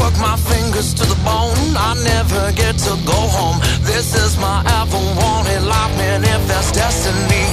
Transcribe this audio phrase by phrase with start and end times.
[0.00, 1.56] work my fingers to the bone.
[1.76, 3.58] I never get to go home.
[3.82, 6.22] This is my ever wanted life, man.
[6.24, 7.46] If that's destiny,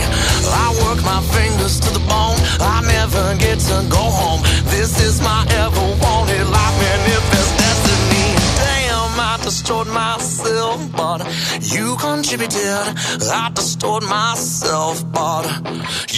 [0.49, 2.37] I work my fingers to the bone.
[2.59, 4.41] I never get to go home.
[4.73, 6.99] This is my ever wanted life, man.
[7.17, 8.27] If that's destiny,
[8.57, 11.19] damn, I destroyed myself, but
[11.61, 12.85] you contributed.
[13.31, 15.45] I destroyed myself, but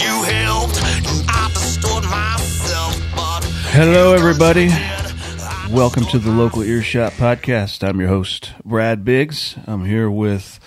[0.00, 0.78] you helped.
[1.28, 3.44] I destroyed myself, but
[3.76, 4.70] Hello, everybody.
[5.74, 7.86] Welcome to the Local Earshot Podcast.
[7.86, 9.56] I'm your host, Brad Biggs.
[9.66, 10.60] I'm here with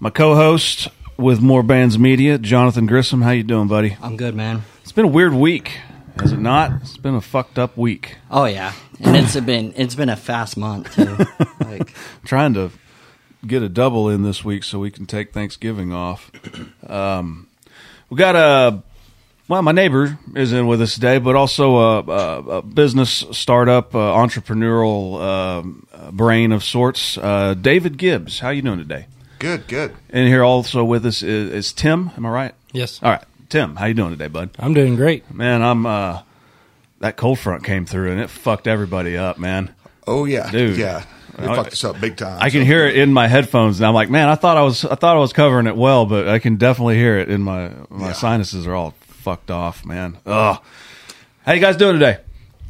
[0.00, 3.22] my co-host with More Bands Media, Jonathan Grissom.
[3.22, 3.96] How you doing, buddy?
[4.02, 4.62] I'm good, man.
[4.82, 5.78] It's been a weird week,
[6.18, 6.72] has it not?
[6.82, 8.16] It's been a fucked up week.
[8.28, 11.16] Oh yeah, and it's been it's been a fast month too.
[11.64, 11.94] like
[12.24, 12.72] trying to
[13.46, 16.32] get a double in this week so we can take Thanksgiving off.
[16.88, 17.46] Um,
[18.10, 18.82] we got a
[19.50, 23.94] well, my neighbor is in with us today, but also a, a, a business startup,
[23.94, 27.18] uh, entrepreneurial uh, brain of sorts.
[27.18, 29.06] Uh, David Gibbs, how you doing today?
[29.40, 29.94] Good, good.
[30.10, 32.10] And here also with us is, is Tim.
[32.16, 32.54] Am I right?
[32.72, 33.00] Yes.
[33.02, 34.50] All right, Tim, how you doing today, bud?
[34.58, 35.28] I'm doing great.
[35.34, 35.84] Man, I'm.
[35.84, 36.22] Uh,
[37.00, 39.74] that cold front came through and it fucked everybody up, man.
[40.06, 40.76] Oh yeah, Dude.
[40.76, 41.04] yeah.
[41.38, 42.38] It I- fucked us up big time.
[42.40, 44.62] I can So- hear it in my headphones, and I'm like, man, I thought I
[44.62, 47.40] was, I thought I was covering it well, but I can definitely hear it in
[47.40, 48.12] my my Yeah.
[48.12, 50.18] sinuses are all fucked off, man.
[50.24, 50.58] Ugh.
[51.44, 52.18] How you guys doing today?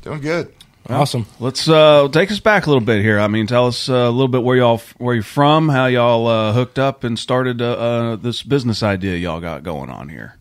[0.02, 0.52] Doing good.
[0.88, 1.26] Awesome.
[1.38, 3.20] Let's uh, take us back a little bit here.
[3.20, 6.26] I mean, tell us uh, a little bit where y'all where you're from, how y'all
[6.26, 10.36] uh, hooked up and started uh, uh, this business idea y'all got going on here.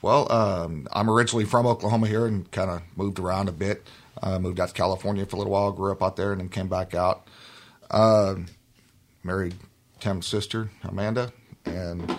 [0.00, 3.86] Well, um, I'm originally from Oklahoma here and kind of moved around a bit.
[4.22, 6.48] Uh, moved out to California for a little while, grew up out there, and then
[6.48, 7.26] came back out.
[7.90, 8.36] Uh,
[9.22, 9.56] married
[10.00, 11.32] Tim's sister, Amanda,
[11.66, 12.18] and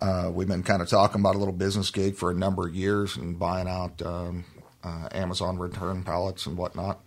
[0.00, 2.74] uh, we've been kind of talking about a little business gig for a number of
[2.74, 4.44] years and buying out um,
[4.84, 7.00] uh, Amazon return pallets and whatnot.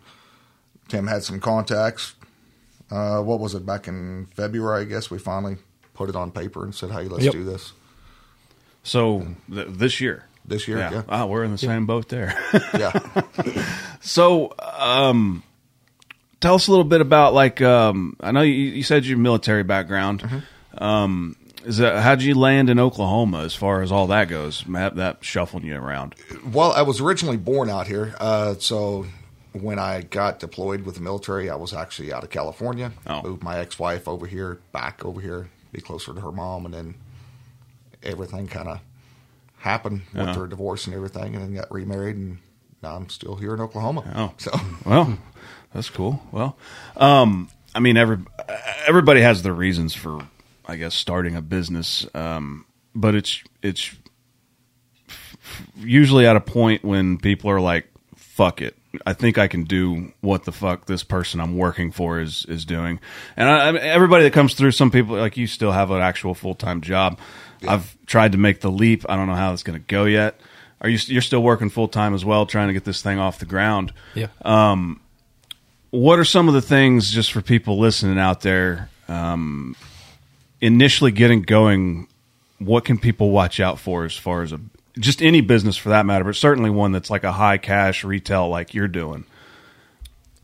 [0.89, 2.16] Tim had some contacts.
[2.89, 4.81] Uh, what was it back in February?
[4.81, 5.58] I guess we finally
[5.94, 7.34] put it on paper and said, "Hey, let's Yep.
[7.34, 7.72] do this
[8.84, 12.38] So th- this year, this year." Yeah, Wow, we're in the same boat there.
[12.78, 12.91] yeah.
[14.01, 15.44] So, um,
[16.41, 19.63] tell us a little bit about like um, I know you, you said your military
[19.63, 20.22] background.
[20.24, 20.84] Mm-hmm.
[20.84, 21.35] Um,
[21.66, 24.63] is that how'd you land in Oklahoma as far as all that goes?
[24.67, 26.16] That, that shuffling you around.
[26.51, 29.05] Well, I was originally born out here, uh, so
[29.53, 32.91] when I got deployed with the military, I was actually out of California.
[33.05, 33.21] Oh.
[33.23, 36.95] Moved my ex-wife over here, back over here, be closer to her mom, and then
[38.03, 38.79] everything kind of
[39.57, 40.35] happened with Yeah.
[40.35, 42.38] her divorce and everything, and then got remarried, and
[42.81, 44.03] now I'm still here in Oklahoma.
[44.16, 44.33] Oh.
[44.38, 44.51] so
[44.85, 45.17] Well,
[45.73, 46.21] that's cool.
[46.31, 46.57] Well,
[46.97, 48.17] um, I mean, every
[48.88, 50.27] everybody has their reasons for,
[50.71, 52.07] I guess, starting a business.
[52.15, 52.65] Um,
[52.95, 53.93] but it's it's
[55.77, 60.13] usually at a point when people are like, "Fuck it." I think I can do
[60.21, 63.01] what the fuck this person I'm working for is is doing,
[63.35, 66.01] and I, I mean, everybody that comes through, some people like you still have an
[66.01, 67.19] actual full time job.
[67.67, 69.05] I've tried to make the leap.
[69.09, 70.39] I don't know how it's going to go yet.
[70.79, 73.39] Are you you're still working full time as well, trying to get this thing off
[73.39, 73.91] the ground?
[74.15, 74.27] Yeah.
[75.89, 79.75] what are some of the things just for people listening out there um,
[80.61, 82.07] initially getting going
[82.59, 84.59] what can people watch out for as far as a
[84.99, 88.47] just any business for that matter but certainly one that's like a high cash retail
[88.49, 89.25] like you're doing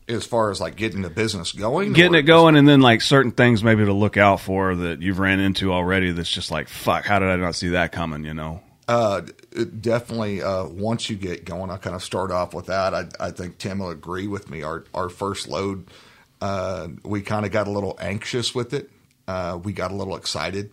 [0.10, 3.32] as far as like getting the business going, getting it going and then like certain
[3.32, 7.06] things maybe to look out for that you've ran into already that's just like fuck
[7.06, 9.20] how did i not see that coming you know Uh,
[9.82, 10.42] definitely.
[10.42, 12.94] Uh, once you get going, I kind of start off with that.
[12.94, 14.64] I, I think Tim will agree with me.
[14.64, 15.88] Our our first load,
[16.40, 18.90] uh, we kind of got a little anxious with it.
[19.28, 20.72] Uh, we got a little excited,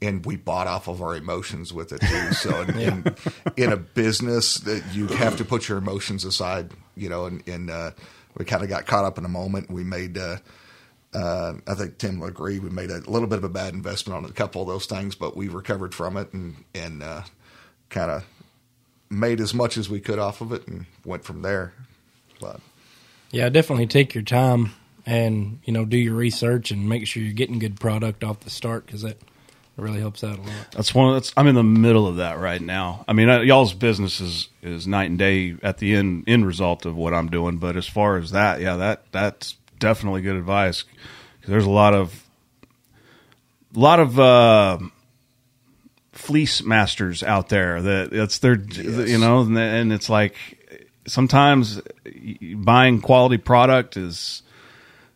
[0.00, 2.32] and we bought off of our emotions with it too.
[2.32, 3.16] So in, in,
[3.56, 7.70] in a business that you have to put your emotions aside, you know, and, and
[7.70, 7.90] uh,
[8.36, 9.70] we kind of got caught up in a moment.
[9.70, 10.18] We made.
[10.18, 10.38] Uh,
[11.14, 12.58] uh, I think Tim will agree.
[12.58, 15.14] We made a little bit of a bad investment on a couple of those things,
[15.14, 17.22] but we recovered from it and and uh,
[17.90, 18.24] kind of
[19.10, 21.74] made as much as we could off of it and went from there.
[22.40, 22.60] But
[23.30, 24.72] Yeah, definitely take your time
[25.06, 28.50] and you know do your research and make sure you're getting good product off the
[28.50, 29.16] start because that
[29.76, 30.70] really helps out a lot.
[30.72, 31.08] That's one.
[31.08, 33.04] Of, that's I'm in the middle of that right now.
[33.08, 36.86] I mean, uh, y'all's business is is night and day at the end end result
[36.86, 37.56] of what I'm doing.
[37.58, 40.82] But as far as that, yeah, that that's definitely good advice.
[40.82, 42.22] 'Cause There's a lot of
[43.74, 44.78] a lot of uh,
[46.12, 50.36] fleece masters out there that it's their you know, and, and it's like
[51.06, 51.80] sometimes
[52.54, 54.42] buying quality product is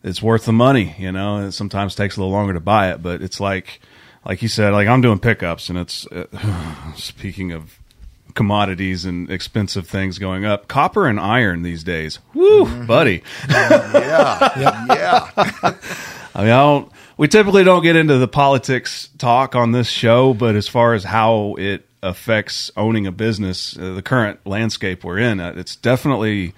[0.06, 1.38] it's worth the money, you know.
[1.40, 3.80] It sometimes takes a little longer to buy it, but it's like,
[4.24, 6.26] like you said, like I'm doing pickups, and it's uh,
[6.96, 7.78] speaking of
[8.34, 10.68] commodities and expensive things going up.
[10.68, 12.20] Copper and iron these days.
[12.34, 13.22] Woo, buddy.
[13.48, 14.52] Yeah,
[14.88, 15.30] yeah.
[16.34, 16.92] I mean, I don't.
[17.16, 21.02] We typically don't get into the politics talk on this show, but as far as
[21.02, 26.54] how it affects owning a business, uh, the current landscape we're in, uh, it's definitely.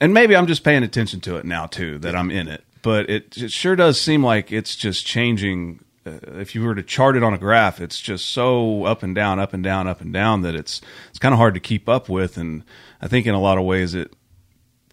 [0.00, 3.08] And maybe I'm just paying attention to it now too that I'm in it, but
[3.08, 5.80] it, it sure does seem like it's just changing.
[6.04, 9.14] Uh, if you were to chart it on a graph, it's just so up and
[9.14, 10.80] down, up and down, up and down that it's
[11.10, 12.36] it's kind of hard to keep up with.
[12.36, 12.64] And
[13.00, 14.12] I think in a lot of ways it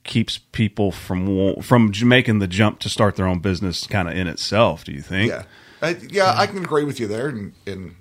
[0.03, 4.27] keeps people from from making the jump to start their own business kind of in
[4.27, 4.83] itself.
[4.83, 5.30] Do you think?
[5.30, 5.44] Yeah,
[5.81, 7.27] I, yeah, I can agree with you there.
[7.27, 7.95] And, and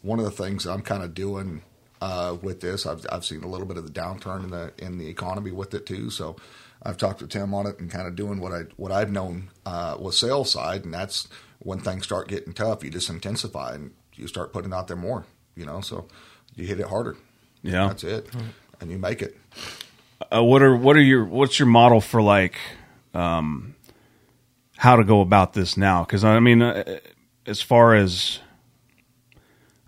[0.00, 1.62] one of the things I'm kind of doing
[2.02, 4.98] uh, with this, I've I've seen a little bit of the downturn in the in
[4.98, 6.10] the economy with it too.
[6.10, 6.34] So
[6.82, 9.50] I've talked to Tim on it and kind of doing what I what I've known
[9.64, 11.28] uh, with sales side, and that's
[11.60, 15.26] when things start getting tough, you just intensify and you start putting out there more.
[15.54, 16.08] You know, so
[16.56, 17.16] you hit it harder.
[17.62, 18.28] Yeah, that's it,
[18.80, 19.38] and you make it.
[20.34, 22.56] Uh, what are what are your what's your model for like
[23.14, 23.76] um,
[24.76, 26.02] how to go about this now?
[26.02, 26.98] Because I mean, uh,
[27.46, 28.40] as far as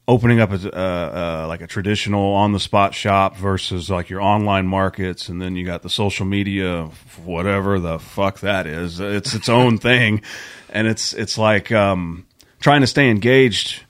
[0.06, 4.20] opening up a, uh, uh, like a traditional on the spot shop versus like your
[4.20, 6.90] online markets, and then you got the social media,
[7.24, 9.00] whatever the fuck that is.
[9.00, 10.22] It's its own thing,
[10.70, 12.26] and it's it's like um,
[12.60, 13.82] trying to stay engaged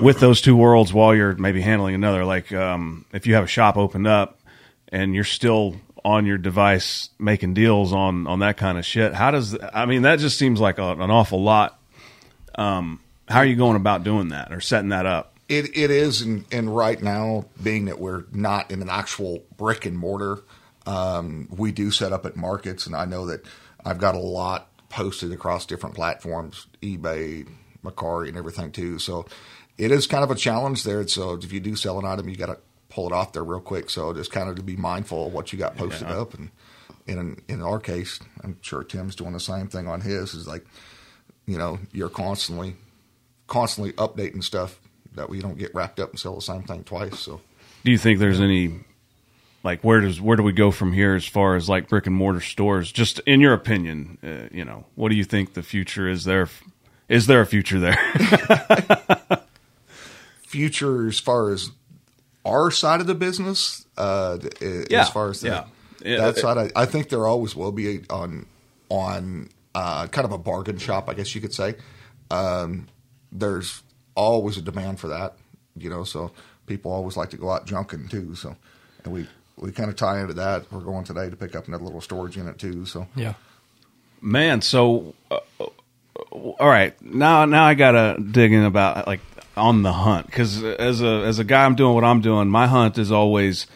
[0.00, 2.24] with those two worlds while you're maybe handling another.
[2.24, 4.38] Like um, if you have a shop opened up
[4.88, 9.14] and you're still on your device making deals on on that kind of shit.
[9.14, 11.78] How does I mean that just seems like a, an awful lot.
[12.54, 15.29] Um, how are you going about doing that or setting that up?
[15.50, 19.84] It it is, and, and right now, being that we're not in an actual brick
[19.84, 20.44] and mortar,
[20.86, 23.44] um, we do set up at markets, and I know that
[23.84, 27.48] I've got a lot posted across different platforms, eBay,
[27.84, 29.00] Mercari, and everything too.
[29.00, 29.26] So
[29.76, 31.04] it is kind of a challenge there.
[31.08, 32.58] So if you do sell an item, you got to
[32.88, 33.90] pull it off there real quick.
[33.90, 36.20] So just kind of to be mindful of what you got posted yeah.
[36.20, 36.34] up.
[36.34, 36.50] And
[37.08, 40.32] in in our case, I'm sure Tim's doing the same thing on his.
[40.32, 40.64] Is like,
[41.46, 42.76] you know, you're constantly
[43.48, 44.78] constantly updating stuff
[45.14, 47.18] that we don't get wrapped up and sell the same thing twice.
[47.18, 47.40] So,
[47.84, 48.80] do you think there's any
[49.62, 52.14] like where does where do we go from here as far as like brick and
[52.14, 52.92] mortar stores?
[52.92, 56.48] Just in your opinion, uh, you know, what do you think the future is there?
[57.08, 57.96] Is there a future there?
[60.46, 61.70] future as far as
[62.44, 65.02] our side of the business, uh, yeah.
[65.02, 65.64] as far as the, yeah.
[66.04, 66.16] yeah.
[66.18, 68.46] that side, I, I, think there always will be on
[68.88, 71.74] on uh, kind of a bargain shop, I guess you could say.
[72.30, 72.88] Um,
[73.32, 73.82] there's
[74.20, 75.34] always a demand for that,
[75.76, 76.04] you know.
[76.04, 76.30] So
[76.66, 78.34] people always like to go out junking too.
[78.34, 78.56] So
[79.04, 79.26] and we
[79.56, 80.70] we kind of tie into that.
[80.70, 82.86] We're going today to pick up another little storage unit too.
[82.86, 83.34] So yeah,
[84.20, 84.60] man.
[84.60, 89.20] So uh, all right, now now I gotta dig in about like
[89.56, 92.48] on the hunt because as a as a guy, I'm doing what I'm doing.
[92.48, 93.66] My hunt is always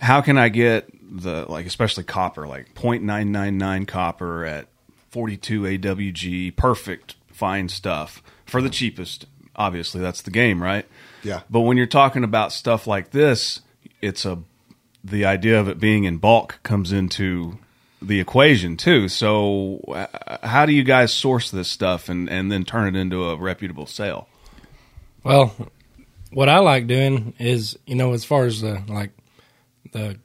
[0.00, 4.66] how can I get the like especially copper like 0.999 copper at
[5.10, 9.26] 42 AWG, perfect fine stuff for the cheapest.
[9.56, 10.86] Obviously, that's the game, right?
[11.22, 11.42] Yeah.
[11.48, 13.60] But when you're talking about stuff like this,
[14.00, 14.38] it's a
[15.02, 17.58] the idea of it being in bulk comes into
[18.00, 19.08] the equation too.
[19.08, 23.24] So, uh, how do you guys source this stuff and and then turn it into
[23.24, 24.28] a reputable sale?
[25.22, 25.54] Well,
[26.30, 29.10] what I like doing is, you know, as far as the like
[29.92, 30.18] the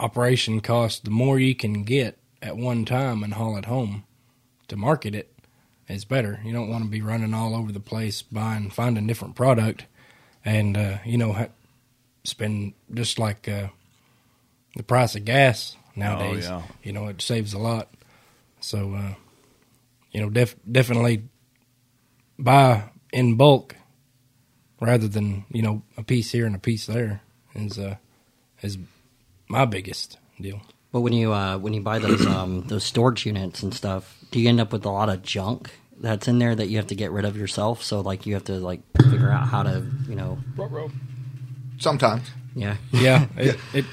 [0.00, 4.04] operation cost, the more you can get at one time and haul it home
[4.68, 5.33] to market it
[5.88, 6.40] is better.
[6.44, 9.86] You don't want to be running all over the place buying, finding different product,
[10.44, 11.48] and uh, you know,
[12.24, 13.68] spend just like uh,
[14.76, 16.48] the price of gas nowadays.
[16.48, 16.62] Oh, yeah.
[16.82, 17.88] You know, it saves a lot.
[18.60, 19.14] So, uh,
[20.10, 21.24] you know, def- definitely
[22.38, 23.76] buy in bulk
[24.80, 27.22] rather than you know a piece here and a piece there
[27.54, 27.96] is uh,
[28.62, 28.78] is
[29.48, 30.60] my biggest deal.
[30.94, 34.38] But when you uh, when you buy those um, those storage units and stuff, do
[34.38, 36.94] you end up with a lot of junk that's in there that you have to
[36.94, 37.82] get rid of yourself?
[37.82, 40.38] So like you have to like figure out how to you know.
[41.78, 42.30] Sometimes.
[42.54, 42.76] Yeah.
[42.92, 43.26] Yeah.
[43.36, 43.84] It, it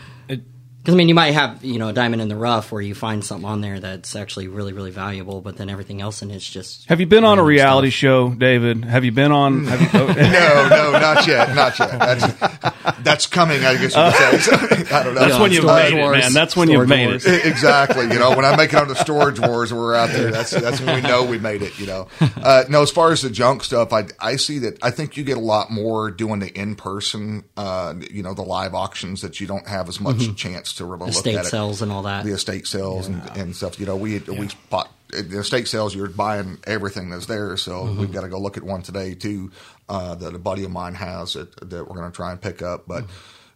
[0.81, 2.95] because I mean, you might have you know a diamond in the rough where you
[2.95, 6.47] find something on there that's actually really really valuable, but then everything else in it's
[6.47, 6.89] just.
[6.89, 7.97] Have you been on a reality stuff.
[7.97, 8.85] show, David?
[8.85, 9.65] Have you been on?
[9.65, 11.99] Have you, oh, no, no, not yet, not yet.
[11.99, 13.63] That's that's coming.
[13.63, 14.95] I guess you could say.
[14.95, 15.21] I don't know.
[15.21, 16.33] That's when you've made it, man.
[16.33, 17.25] That's when you've made wars.
[17.25, 17.45] it.
[17.51, 18.03] Exactly.
[18.03, 20.31] You know, when I make it on the storage wars, we're out there.
[20.31, 21.77] That's that's when we know we made it.
[21.79, 22.07] You know.
[22.19, 24.77] Uh, no, as far as the junk stuff, I I see that.
[24.81, 27.43] I think you get a lot more doing the in person.
[27.57, 30.33] Uh, you know, the live auctions that you don't have as much mm-hmm.
[30.35, 31.85] chance to really estate look at sales it.
[31.85, 32.25] and all that.
[32.25, 33.27] The estate sales yeah.
[33.27, 33.79] and, and stuff.
[33.79, 34.39] You know, we yeah.
[34.39, 37.57] we bought the estate sales, you're buying everything that's there.
[37.57, 39.51] So we've got to go look at one today too
[39.91, 42.61] uh, that a buddy of mine has that, that we're going to try and pick
[42.61, 42.87] up.
[42.87, 43.05] But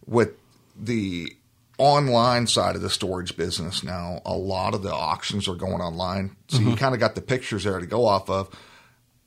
[0.06, 0.30] with
[0.78, 1.32] the
[1.78, 6.36] online side of the storage business now, a lot of the auctions are going online.
[6.48, 8.48] So you kind of got the pictures there to go off of,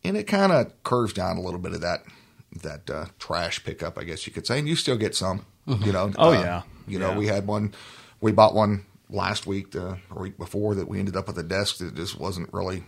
[0.03, 2.03] and it kind of curves down a little bit of that
[2.63, 4.57] that uh, trash pickup, I guess you could say.
[4.59, 6.11] And you still get some, you know.
[6.17, 6.61] Oh, uh, yeah.
[6.87, 7.17] You know, Yeah.
[7.17, 7.73] we had one.
[8.21, 11.77] We bought one last week, or week before, that we ended up with a desk
[11.77, 12.83] that just wasn't really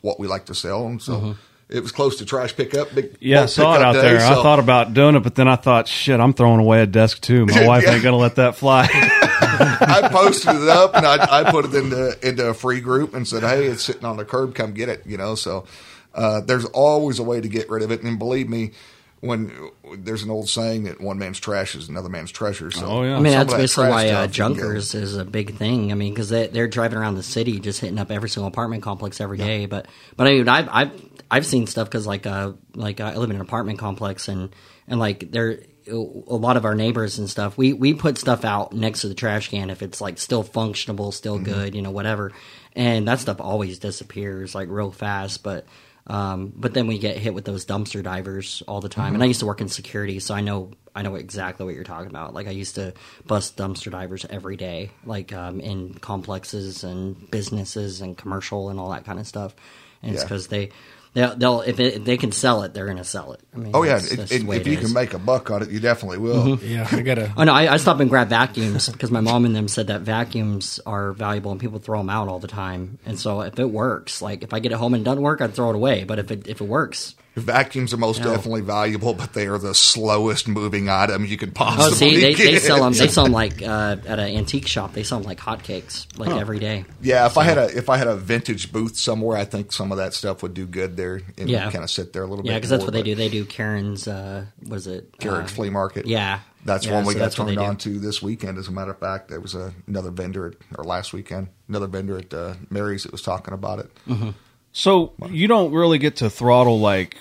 [0.00, 1.36] what we like to sell, and so
[1.68, 2.94] it was close to trash pickup.
[2.94, 4.16] Big Yeah, I saw it out day, there.
[4.20, 7.20] I thought about doing it, but then I thought, shit, I'm throwing away a desk
[7.20, 7.46] too.
[7.46, 7.94] My wife Yeah.
[7.94, 8.88] ain't gonna let that fly.
[8.92, 13.26] I posted it up and I, I put it into into a free group and
[13.26, 14.54] said, "Hey, it's sitting on the curb.
[14.54, 15.66] Come get it." You know, so
[16.14, 18.02] uh, there's always a way to get rid of it.
[18.02, 18.72] And believe me,
[19.20, 19.52] when
[19.98, 22.70] there's an old saying that one man's trash is another man's treasure.
[22.70, 23.16] So Oh, yeah.
[23.16, 24.60] I mean, that's that basically trash why uh, stuff you can get.
[24.60, 25.90] junkers is a big thing.
[25.90, 28.82] I mean, because they, they're driving around the city, just hitting up every single apartment
[28.82, 29.66] complex every day.
[29.66, 33.30] But, but I mean, I've I've, I've seen stuff because like uh like I live
[33.30, 34.54] in an apartment complex and
[34.86, 35.60] and like there
[35.90, 37.56] a lot of our neighbors and stuff.
[37.58, 41.12] We we put stuff out next to the trash can if it's like still functional,
[41.12, 41.44] still Mm-hmm.
[41.44, 42.32] good, you know, whatever.
[42.76, 45.66] And that stuff always disappears like real fast, but.
[46.08, 49.14] Um, but then we get hit with those dumpster divers all the time.
[49.14, 51.84] And I used to work in security, so I know I know exactly what you're
[51.84, 52.34] talking about.
[52.34, 52.94] Like I used to
[53.26, 58.90] bust dumpster divers every day, like um, in complexes and businesses and commercial and all
[58.90, 59.54] that kind of stuff.
[60.02, 60.70] And it's because they
[61.14, 63.40] they'll, they'll if, it, if they can sell it, they're going to sell it.
[63.54, 64.58] I mean, Oh yeah, it- it- if it you is.
[64.78, 64.84] Mm-hmm.
[64.84, 66.58] can make a buck on it, you definitely will.
[66.60, 67.32] Yeah, I gotta.
[67.36, 70.02] Oh no, I, I stop and grab vacuums because my mom and them said that
[70.02, 72.98] vacuums are valuable and people throw them out all the time.
[73.06, 75.40] And so if it works, like if I get it home and it doesn't work,
[75.40, 76.04] I'd throw it away.
[76.04, 78.30] But if it if it works, Vacuums are most No.
[78.32, 82.34] definitely valuable, but they are the slowest moving item you can possibly oh see, they,
[82.34, 82.92] they sell them.
[82.92, 84.92] They sell them like uh, at an antique shop.
[84.92, 86.84] They sell them like hotcakes, like every day.
[87.00, 89.90] Yeah, if I had a if I had a vintage booth somewhere, I think some
[89.92, 91.70] of that stuff would do good there and Yeah.
[91.70, 92.52] kind of sit there a little Yeah, bit.
[92.52, 93.14] Yeah, because that's more, what they do.
[93.14, 94.06] They do Karen's.
[94.08, 96.06] Uh, was it Carriage uh, Flea Market.
[96.06, 98.58] Yeah, That's Yeah, one we so got that's what they turned on to this weekend.
[98.58, 101.86] As a matter of fact, there was a, another vendor at, or last weekend, another
[101.86, 103.90] vendor at uh, Mary's that was talking about it.
[104.08, 104.30] Mm-hmm.
[104.72, 107.16] So you don't really get to throttle like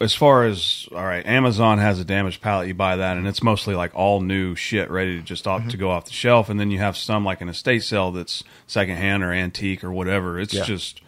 [0.00, 3.42] as far as all right, Amazon has a damaged pallet, you buy that and it's
[3.42, 6.58] mostly like all new shit ready to just off to go off the shelf and
[6.58, 10.38] then you have some like an estate sale that's secondhand or antique or whatever.
[10.40, 10.64] It's Yeah.
[10.64, 11.02] just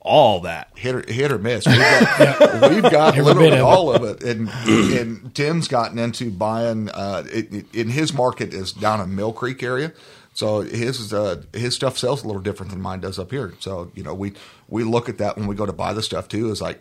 [0.00, 0.70] all that.
[0.76, 1.66] Hit or, hit or miss.
[1.66, 3.62] We've got, we've got literally bit of it.
[3.62, 4.22] all of it.
[4.22, 9.14] And, and Tim's gotten into buying, uh, it, it- in his market is down in
[9.14, 9.92] Mill Creek area.
[10.34, 13.54] So his uh, his stuff sells a little different than mine does up here.
[13.58, 14.34] So you know we
[14.68, 16.48] we look at that when we go to buy the stuff too.
[16.52, 16.80] Is like,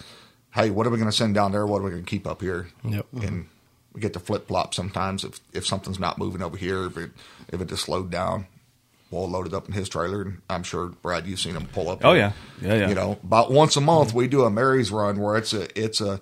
[0.58, 1.66] hey, what are we going to send down there?
[1.66, 2.68] What are we going to keep up here?
[2.84, 3.06] Yep.
[3.14, 3.42] And mm-hmm.
[3.94, 7.12] we get to flip flop sometimes if if something's not moving over here, if it
[7.50, 8.48] if it just slowed down.
[9.10, 11.88] We'll load it up in his trailer, and I'm sure Brad, you've seen him pull
[11.90, 12.04] up.
[12.04, 12.34] Oh, yeah.
[12.62, 12.90] Yeah, yeah.
[12.90, 16.02] You know, about once a month we do a Mary's run where it's a it's
[16.02, 16.20] a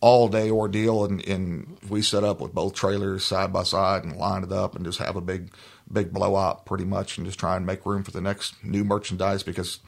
[0.00, 4.16] all day ordeal, and, and we set up with both trailers side by side and
[4.16, 5.52] line it up and just have a big
[5.92, 9.42] big blowout pretty much, and just try and make room for the next new merchandise
[9.42, 9.80] because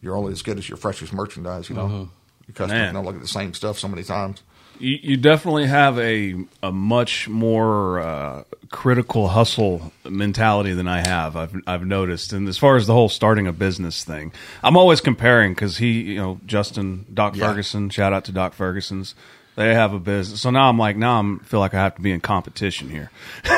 [0.00, 1.68] you're only as good as your freshest merchandise.
[1.68, 2.15] You know, mm-hmm.
[2.46, 2.94] Your customers Man.
[2.94, 4.42] don't look at the same stuff so many times.
[4.78, 11.34] You, you definitely have a a much more uh, critical hustle mentality than I have.
[11.34, 15.00] I've I've noticed, and as far as the whole starting a business thing, I'm always
[15.00, 17.48] comparing because he, you know, Justin Doc Yeah.
[17.48, 17.88] Ferguson.
[17.88, 19.14] Shout out to Doc Ferguson's.
[19.54, 22.02] They have a business, so now I'm like, now I'm feel like I have to
[22.02, 23.10] be in competition here.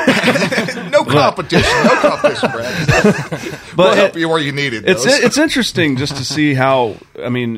[0.91, 2.89] No competition, no competition, Brad.
[3.75, 4.87] But we'll help you where you need it.
[4.87, 5.11] It's though.
[5.11, 7.57] it's interesting just to see how I mean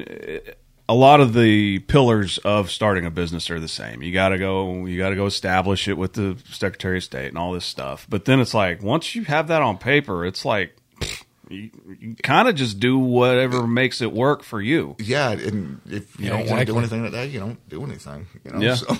[0.89, 4.01] a lot of the pillars of starting a business are the same.
[4.01, 7.27] You got to go you got to go establish it with the Secretary of State
[7.29, 8.05] and all this stuff.
[8.09, 11.69] But then it's like once you have that on paper, it's like pfft, you,
[11.99, 14.95] you kind of just do whatever makes it work for you.
[14.99, 17.83] yeah, and if you Yeah, don't want to do anything like that you don't do
[17.83, 18.27] anything.
[18.45, 18.75] You know, Yeah.
[18.75, 18.97] so.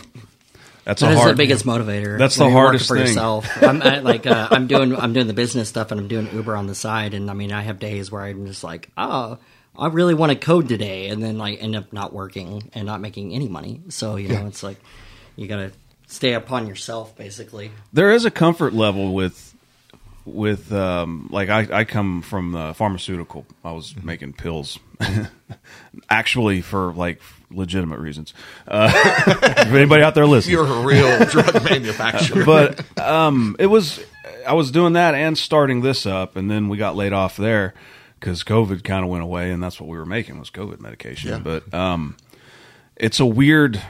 [0.84, 2.18] That's That a is hard the biggest motivator.
[2.18, 3.06] That's the hardest for thing.
[3.06, 3.48] yourself.
[3.62, 6.56] I'm I, like uh, I'm doing I'm doing the business stuff and I'm doing Uber
[6.56, 9.38] on the side, and I mean I have days where I'm just like, oh,
[9.78, 13.02] I really want to code today, and then I end up not working and not
[13.02, 13.82] making any money.
[13.90, 14.48] So you know, Yeah.
[14.48, 14.78] it's like
[15.36, 15.72] you got to
[16.08, 17.72] stay upon yourself, basically.
[17.94, 19.48] there is a comfort level with
[20.26, 23.46] with um, like I, I come from the pharmaceutical.
[23.64, 24.78] I was making pills,
[26.10, 28.34] actually for like legitimate reasons.
[28.68, 28.92] Uh,
[29.28, 32.46] if anybody out there listening, You're a real drug manufacturer.
[32.46, 34.00] but um, it was
[34.46, 37.74] I was doing that and starting this up, and then we got laid off there
[38.22, 41.32] because COVID kind of went away, and that's what we were making was COVID medication.
[41.32, 41.40] Yeah.
[41.40, 42.16] But um,
[42.96, 43.82] it's a weird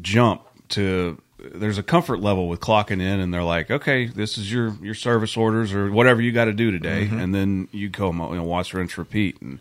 [0.00, 4.50] jump to there's a comfort level with clocking in, and they're like, okay, this is
[4.50, 8.10] your your service orders or whatever you got to do today, and then you go
[8.10, 9.58] you know, wash, rinse, repeat, and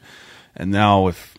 [0.56, 1.38] and now if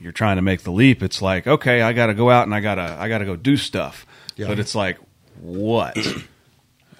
[0.00, 2.54] you're trying to make the leap, it's like, okay, I got to go out and
[2.54, 4.06] I gotta I gotta go do stuff,
[4.36, 4.46] Yeah.
[4.46, 4.96] but it's like,
[5.40, 5.96] what?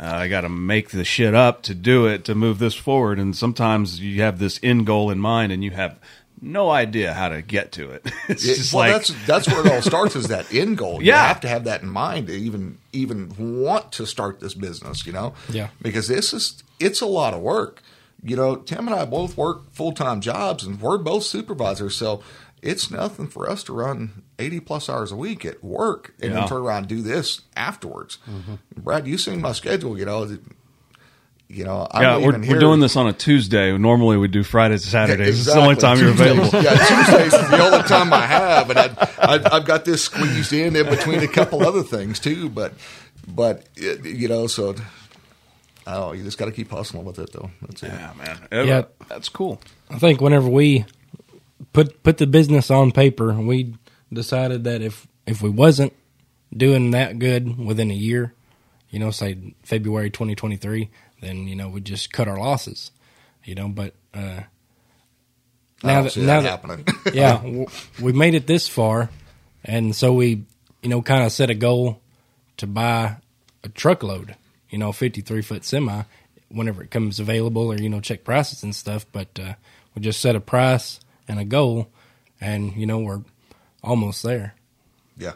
[0.01, 3.19] Uh, I got to make the shit up to do it to move this forward,
[3.19, 5.99] and sometimes you have this end goal in mind, and you have
[6.41, 8.09] no idea how to get to it.
[8.29, 11.03] It's Yeah, just well, like that's that's where it all starts is that end goal.
[11.03, 11.27] You Yeah.
[11.27, 15.05] have to have that in mind to even even want to start this business.
[15.05, 15.69] You know, Yeah.
[15.83, 17.83] because this is it's a lot of work.
[18.23, 22.23] You know, Tim and I both work full time jobs, and we're both supervisors, so
[22.63, 26.41] it's nothing for us to run eighty plus hours a week at work and Yeah.
[26.41, 28.19] then turn around and do this afterwards.
[28.77, 29.99] Brad, you seen my schedule.
[29.99, 30.39] You know,
[31.49, 33.77] you know, I'm yeah, we're, we're doing this on a Tuesday.
[33.77, 35.29] Normally we do Fridays and Saturdays.
[35.41, 35.41] Exactly.
[35.41, 36.63] It's the only time you're available.
[36.63, 40.53] Yeah, Tuesdays is the only time I have, and I, I, I've got this squeezed
[40.53, 42.51] in in between a couple other things too.
[42.51, 42.75] But,
[43.27, 44.75] but you know, so
[45.87, 46.13] I don't know.
[46.13, 47.51] You just got to keep hustling with it, though.
[47.63, 47.93] That's it.
[47.93, 48.49] Yeah, man.
[48.69, 48.83] Yeah.
[49.09, 49.59] that's cool.
[49.89, 50.85] I think whenever we
[51.73, 53.75] put put the business on paper, we
[54.13, 55.93] decided that if if we wasn't
[56.57, 58.35] doing that good within a year,
[58.91, 60.89] you know, say February 2023,
[61.21, 62.91] then you know we just cut our losses,
[63.45, 63.69] you know.
[63.69, 64.43] But uh,
[65.83, 66.87] now don't that now that that happening.
[67.13, 67.67] yeah,
[68.01, 69.11] we made it this far,
[69.65, 70.45] and so we
[70.83, 72.01] you know kind of set a goal
[72.57, 73.17] to buy
[73.63, 74.37] a truckload,
[74.71, 76.03] you know, 53 foot semi
[76.49, 79.07] whenever it comes available, or you know check prices and stuff.
[79.13, 79.55] But uh,
[79.95, 81.89] we just set a price and a goal,
[82.41, 83.23] and you know we're
[83.89, 84.55] almost there.
[85.17, 85.33] yeah,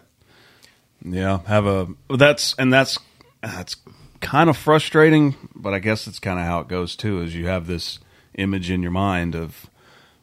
[1.03, 2.99] Yeah, have a that's and that's
[3.41, 3.77] that's
[4.21, 7.23] kind of frustrating, but I guess it's kind of how it goes too.
[7.23, 7.99] Is you have this
[8.35, 9.69] image in your mind of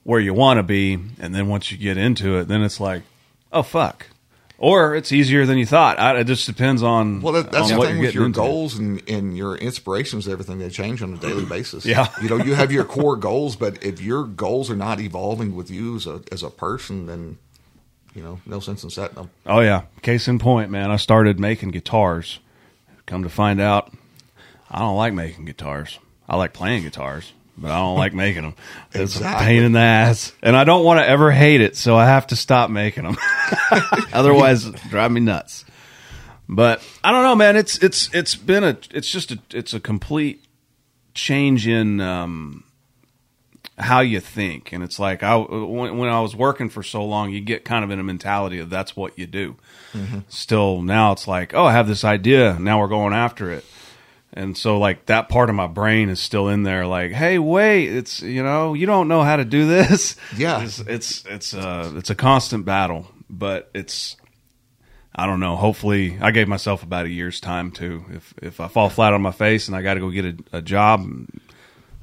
[0.03, 3.03] where you want to be, and then once you get into it, then it's like,
[3.51, 4.07] oh fuck,
[4.59, 5.99] or it's easier than you thought.
[5.99, 8.25] I, it just depends on well, that, that's on the what thing you're with your
[8.25, 8.39] into.
[8.39, 10.27] goals and, and your inspirations.
[10.27, 11.85] Everything they change on a daily basis.
[11.85, 12.07] Yeah.
[12.21, 15.71] you know, you have your core goals, but if your goals are not evolving with
[15.71, 17.37] you as a as a person, then
[18.13, 19.29] you know, no sense in setting them.
[19.45, 20.91] Oh yeah, case in point, man.
[20.91, 22.39] I started making guitars.
[23.05, 23.91] Come to find out,
[24.69, 25.97] I don't like making guitars.
[26.27, 28.55] I like playing guitars, but I don't like making them.
[28.93, 31.95] It's a pain in the ass, and I don't want to ever hate it, so
[31.95, 33.17] I have to stop making them.
[34.13, 35.65] Otherwise, drive me nuts.
[36.47, 37.55] But I don't know, man.
[37.55, 40.43] It's it's it's been a it's just a it's a complete
[41.13, 42.63] change in um,
[43.79, 47.31] how you think, and it's like I when, when I was working for so long,
[47.31, 49.55] you get kind of in a mentality of that's what you do.
[49.93, 50.19] Mm-hmm.
[50.27, 52.57] Still, now it's like, oh, I have this idea.
[52.59, 53.65] Now we're going after it,
[54.33, 56.85] and so like that part of my brain is still in there.
[56.85, 60.15] Like, hey, wait, it's you know you don't know how to do this.
[60.37, 60.63] Yeah.
[60.63, 64.17] it's it's it's a it's a constant battle, but it's
[65.15, 65.55] I don't know.
[65.55, 68.05] Hopefully, I gave myself about a year's time to.
[68.11, 70.37] If if I fall flat on my face and I got to go get a,
[70.53, 71.05] a job,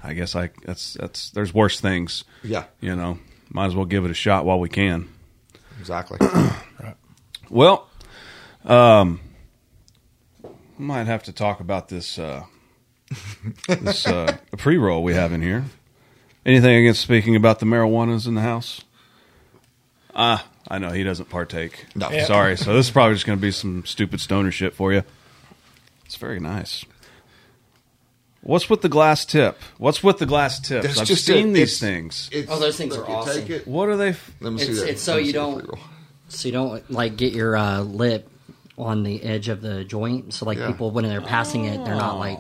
[0.07, 2.25] I guess I that's that's there's worse things.
[2.43, 3.19] Yeah, You know,
[3.51, 5.09] might as well give it a shot while we can.
[5.81, 6.19] exactly.
[7.49, 7.89] Well,
[8.65, 9.21] um,
[10.79, 12.43] might have to talk about this uh,
[13.69, 15.65] this uh, pre roll we have in here.
[16.45, 18.83] Anything against speaking about the marijuanas in the house?
[20.15, 21.87] Ah, I know he doesn't partake.
[21.95, 22.11] No.
[22.11, 22.25] Yeah.
[22.25, 22.57] sorry.
[22.57, 25.03] So this is probably just going to be some stupid stoner shit for you.
[26.05, 26.85] It's very nice.
[28.47, 29.59] What's with the glass tip?
[29.79, 30.87] What's with the glass tips?
[30.87, 31.53] That's I've just seen it.
[31.55, 32.29] these It's- things.
[32.33, 33.41] It's- Oh, those things look, are you awesome.
[33.43, 33.67] Take it.
[33.67, 34.11] What are they?
[34.11, 34.89] f- Let me see It's- that.
[34.91, 35.79] it's so Let me you see the don't- pre-roll.
[36.29, 38.29] So you don't like get your uh, lip
[38.79, 40.33] on the edge of the joint.
[40.33, 40.69] So like Yeah.
[40.69, 42.39] people when they're passing it, they're not like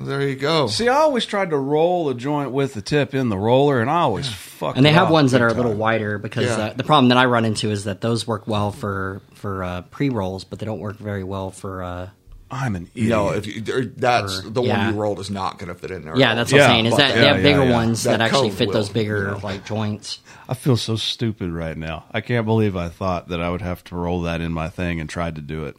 [0.00, 0.68] There you go.
[0.68, 3.90] See, I always tried to roll a joint with the tip in the roller, and
[3.90, 4.76] I always fuck.
[4.76, 5.78] and they it have up ones that big are a little time.
[5.78, 6.56] wider because Yeah.
[6.66, 9.82] uh, the problem that I run into is that those work well for for uh,
[9.90, 11.82] pre rolls, but they don't work very well for.
[11.82, 12.08] Uh,
[12.50, 13.10] I'm an idiot.
[13.10, 14.86] No, if you, there- that's Or- the yeah.
[14.86, 16.16] one you rolled is not going to fit in there.
[16.16, 16.86] yeah, that's what Yeah, I'm saying.
[16.86, 17.72] Is but- that yeah, they have yeah, bigger yeah.
[17.72, 20.20] ones That that, actually fit will, those bigger you like joints.
[20.48, 22.04] I feel so stupid right now.
[22.10, 24.98] I can't believe I thought that I would have to roll that in my thing
[25.00, 25.76] and tried to do it.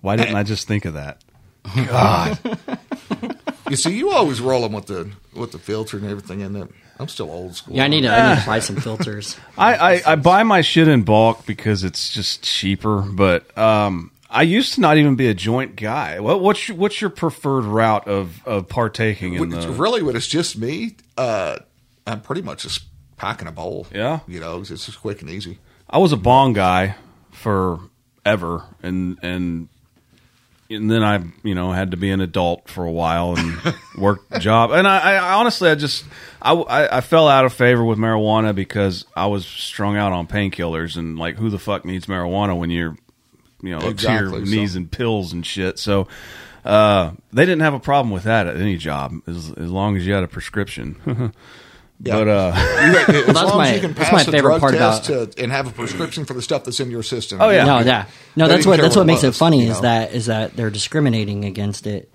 [0.00, 1.24] Why didn't I just think of that?
[1.74, 2.38] God,
[3.68, 6.68] You see, you always roll them with the with the filter and everything in it.
[7.00, 7.76] I'm still old school.
[7.76, 9.36] Yeah, I need to I need to buy some filters.
[9.58, 13.02] I, I I buy my shit in bulk because it's just cheaper.
[13.02, 16.20] But um, I used to not even be a joint guy.
[16.20, 19.70] What what's your, what's your preferred route of of partaking in the?
[19.70, 21.58] really, when it's just me, uh,
[22.06, 22.82] I'm pretty much just
[23.16, 23.86] packing a bowl.
[23.92, 24.20] Yeah?
[24.26, 25.58] you know, it's just quick and easy.
[25.88, 26.96] I was a bong guy
[27.30, 29.68] forever, and and
[30.70, 34.20] and then I, you know, had to be an adult for a while and work
[34.30, 34.70] a job.
[34.70, 36.04] And I, I honestly, I just,
[36.42, 40.26] I, I, I fell out of favor with marijuana because I was strung out on
[40.26, 42.96] painkillers, and like, who the fuck needs marijuana when you're
[43.62, 45.78] you know, up to Exactly, your so- knees in pills and shit.
[45.78, 46.08] So
[46.64, 50.06] uh, they didn't have a problem with that at any job as as long as
[50.06, 51.32] you had a prescription.
[52.00, 54.74] But uh, You, as that's long my- as you can that's my favorite drug part
[54.74, 57.40] test about- to, and have a prescription for the stuff that's in your system.
[57.42, 57.64] Oh, yeah.
[57.64, 58.46] No, yeah, no.
[58.46, 59.80] They That's what that's what it makes was, it funny is know?
[59.82, 62.08] that is that they're discriminating against it.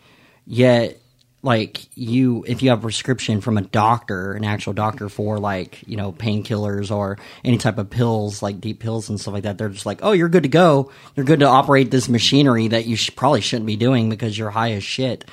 [0.48, 1.02] Yet,
[1.44, 5.84] like you, if you have a prescription from a doctor, an actual doctor for like
[5.86, 9.58] you know painkillers or any type of pills, like deep pills and stuff like that,
[9.58, 10.90] they're just like, oh, you're good to go.
[11.16, 14.50] You're good to operate this machinery that you sh- probably shouldn't be doing because you're
[14.52, 15.26] high as shit.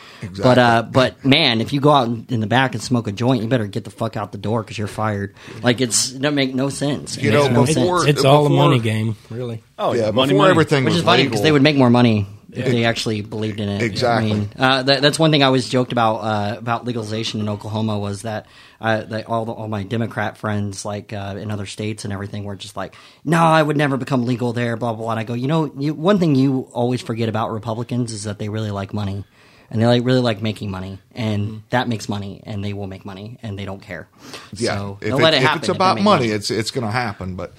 [0.42, 3.12] But uh, but man, if you go out in in the back and smoke a
[3.12, 5.34] joint, you better get the fuck out the door because you're fired.
[5.62, 7.16] Like it's it don't make no sense.
[7.16, 8.10] It You makes know, no before- sense.
[8.10, 9.62] It's all a money game, really.
[9.78, 10.50] oh yeah, money, before money.
[10.50, 13.60] everything Which was is funny because they would make more money if they actually believed
[13.60, 13.82] in it.
[13.82, 14.30] Exactly.
[14.30, 17.48] I mean, uh, that, that's one thing I always joked about uh, about legalization in
[17.48, 18.46] Oklahoma was that,
[18.80, 22.44] uh, that all the, all my Democrat friends like uh, in other states and everything
[22.44, 25.02] were just like, no, I would never become legal there, blah blah.
[25.04, 25.10] blah.
[25.12, 28.38] And I go, you know, you, one thing you always forget about Republicans is that
[28.38, 29.24] they really like money.
[29.72, 33.04] And they like really like making money, and that makes money, and they will make
[33.04, 34.08] money, and they don't care.
[34.54, 34.76] yeah.
[34.76, 35.58] so if, they'll it- let it if happen.
[35.60, 37.36] it's if they about make money, it's it's going to happen.
[37.36, 37.54] But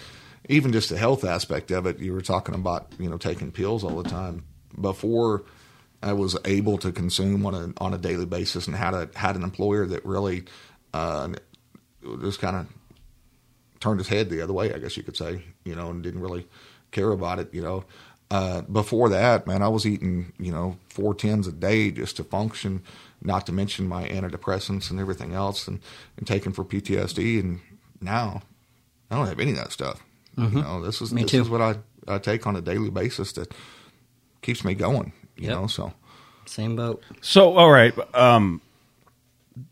[0.49, 3.85] even just the health aspect of it, you were talking about you know taking pills
[3.85, 4.43] all the time.
[4.81, 5.43] Before
[6.01, 9.35] I was able to consume on a on a daily basis, and had a had
[9.35, 10.43] an employer that really
[10.93, 11.29] uh,
[12.21, 12.67] just kind of
[13.79, 16.21] turned his head the other way, I guess you could say, you know, and didn't
[16.21, 16.47] really
[16.91, 17.83] care about it, you know.
[18.29, 22.23] Uh, before that, man, I was eating, you know, four tens a day just to
[22.23, 22.81] function,
[23.21, 25.79] not to mention my antidepressants and everything else, and,
[26.15, 27.39] and taking for PTSD.
[27.41, 27.59] And
[27.99, 28.41] now
[29.09, 30.01] I don't have any of that stuff.
[30.37, 31.15] You know, this is Mm-hmm.
[31.15, 31.41] Me this too.
[31.41, 31.75] is what I,
[32.07, 33.51] I take on a daily basis that
[34.41, 35.13] keeps me going.
[35.37, 35.55] You Yep.
[35.57, 35.93] know, so
[36.45, 37.03] same boat.
[37.21, 38.61] So, all right, um,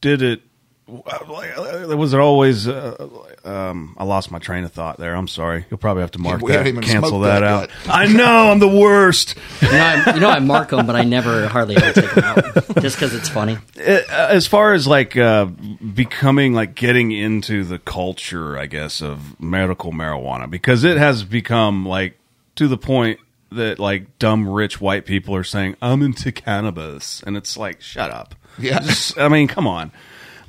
[0.01, 0.41] did it?
[0.87, 2.67] Was it always?
[2.67, 3.07] Uh,
[3.45, 5.13] um, I lost my train of thought there.
[5.13, 5.63] I'm sorry.
[5.69, 7.69] You'll probably have to mark we that, even cancel that, that out.
[7.87, 9.35] I know I'm the worst.
[9.61, 12.23] You know, I, you know, I mark them, but I never hardly ever take them
[12.23, 12.43] out
[12.81, 13.59] just because it's funny.
[13.77, 19.39] Uh, as far as like uh, becoming like getting into the culture, I guess of
[19.39, 22.17] medical marijuana because it has become like
[22.55, 23.19] to the point
[23.51, 28.11] that like dumb rich white people are saying I'm into cannabis, and it's like shut
[28.11, 28.35] up.
[28.57, 28.79] Yeah.
[28.83, 29.91] Just- I mean, come on.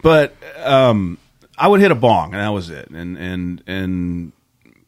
[0.03, 1.19] But um,
[1.59, 2.89] I would hit a bong, and that was it.
[2.91, 4.33] And and and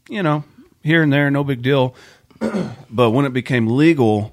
[0.09, 0.44] you know,
[0.83, 1.94] here and there, no big deal.
[2.90, 4.33] but when it became legal,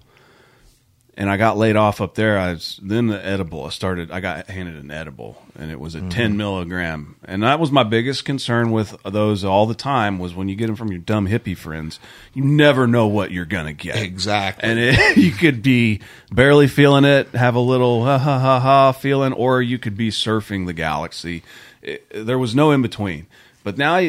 [1.19, 3.65] and I got laid off up there, I was then the edible.
[3.65, 4.09] I started.
[4.09, 6.37] I got handed an edible, and it was a ten mm-hmm.
[6.37, 10.17] milligram, and that was my biggest concern with those all the time.
[10.17, 11.99] Was when you get them from your dumb hippie friends,
[12.33, 13.97] you never know what you're gonna get.
[13.97, 14.69] Exactly.
[14.69, 15.99] and it, you could be
[16.31, 20.11] barely feeling it, have a little ha ha ha ha feeling, or you could be
[20.11, 21.43] surfing the galaxy.
[21.81, 23.27] It, there was no in between.
[23.63, 23.99] But now.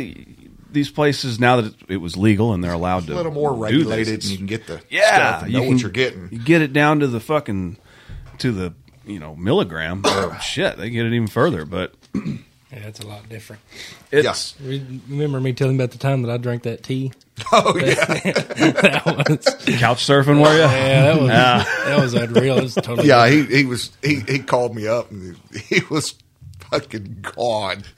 [0.72, 3.52] These places, now that it, it was legal and they're allowed to a little more
[3.52, 6.28] regulated, and you can get the yeah, stuff and know you what you're getting.
[6.30, 7.76] You get it down to the fucking
[8.38, 8.72] to the
[9.04, 10.02] you know milligram.
[10.06, 11.64] or shit, they get it even further.
[11.64, 11.94] But
[12.72, 13.62] Yeah, it's a lot different.
[14.12, 17.12] it's Re- Remember me telling you about the time that I drank that tea?
[17.52, 20.60] Oh yeah, that was couch surfing, were you?
[20.60, 21.82] yeah, that was ah.
[21.86, 22.58] that was unreal.
[22.58, 23.30] It was totally yeah.
[23.30, 26.14] He he was he he called me up and he was
[26.70, 27.82] fucking gone.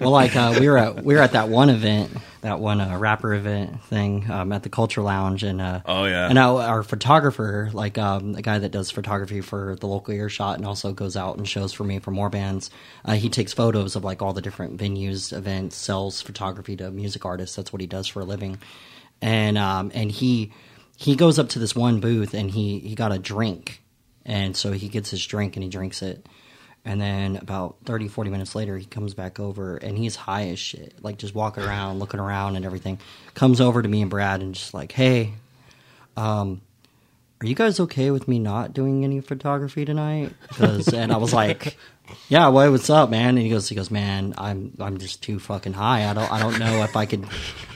[0.00, 2.96] Well, like uh, we were at we were at that one event, that one uh,
[2.98, 6.26] rapper event thing um, at the Culture Lounge, and uh, Oh, yeah.
[6.28, 10.56] and our, our photographer, like um, the guy that does photography for the local earshot,
[10.56, 12.70] and also goes out and shows for me for more bands.
[13.04, 17.26] Uh, he takes photos of like all the different venues, events, sells photography to music
[17.26, 17.54] artists.
[17.54, 18.58] That's what he does for a living,
[19.20, 20.52] and um, and he
[20.96, 23.82] he goes up to this one booth and he he got a drink,
[24.24, 26.26] and so he gets his drink and he drinks it.
[26.84, 30.58] And then about 30, 40 minutes later, he comes back over and he's high as
[30.58, 32.98] shit, like just walking around, looking around and everything.
[33.34, 35.34] Comes over to me and Brad and just like, hey,
[36.16, 36.62] um,
[37.42, 40.32] are you guys okay with me not doing any photography tonight?
[40.50, 41.76] 'Cause- and I was like,
[42.28, 43.30] yeah, well, what's up, man?
[43.30, 46.08] And he goes, he goes, man, I'm, I'm just too fucking high.
[46.08, 47.26] I don't, I don't know if I could,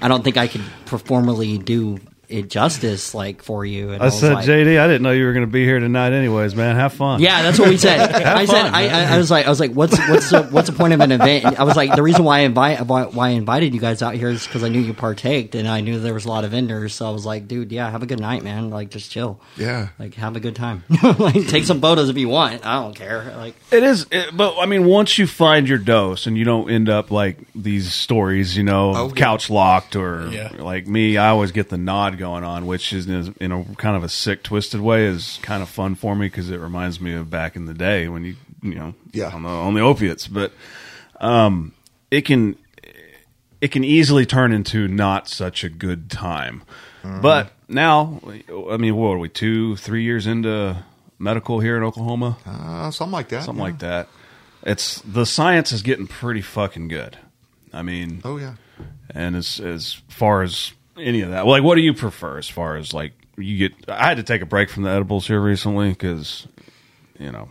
[0.02, 1.98] I don't think I could performally do
[2.34, 3.92] it justice like for you.
[3.92, 5.78] And I was said, like, JD, I didn't know you were going to be here
[5.78, 6.76] tonight, anyways, man.
[6.76, 7.20] Have fun.
[7.20, 8.00] yeah, that's what we said.
[8.12, 8.88] I said, fun, I.
[8.88, 11.12] I, I was like, I was like, what's what's the, what's the point of an
[11.12, 11.44] event?
[11.44, 14.02] And I was like, the reason why I invite why, why I invited you guys
[14.02, 16.44] out here is because I knew you partaked and I knew there was a lot
[16.44, 16.94] of vendors.
[16.94, 18.70] So I was like, dude, yeah, have a good night, man.
[18.70, 19.40] Like, just chill.
[19.56, 19.88] Yeah.
[19.98, 20.82] Like, have a good time.
[21.18, 22.64] like, take some photos if you want.
[22.66, 23.32] I don't care.
[23.36, 26.70] Like, It is, it, but I mean, once you find your dose and you don't
[26.70, 29.24] end up like these stories, you know, Oh, of yeah.
[29.24, 30.50] couch locked or Yeah.
[30.58, 34.02] like me, I always get the nod going on, which is in a, kind of
[34.02, 37.28] a sick, twisted way, is kind of fun for me because it reminds me of
[37.30, 39.28] back in the day when you, you know, Yeah.
[39.34, 40.26] on the, on the opiates.
[40.26, 40.52] But
[41.20, 41.72] um,
[42.10, 42.56] it can
[43.60, 46.62] it can easily turn into not such a good time.
[47.02, 48.20] But now,
[48.70, 50.82] I mean, what are we two, three years into
[51.18, 52.38] medical here in Oklahoma?
[52.46, 53.44] Uh, something like that.
[53.44, 53.70] Something yeah.
[53.70, 54.08] like that.
[54.62, 57.18] It's the science is getting pretty fucking good.
[57.74, 58.54] I mean, Oh yeah.
[59.10, 62.76] and as as far as any of that, like, what do you prefer as far
[62.76, 63.88] as like you get?
[63.88, 66.46] I had to take a break from the edibles here recently because,
[67.18, 67.48] you know,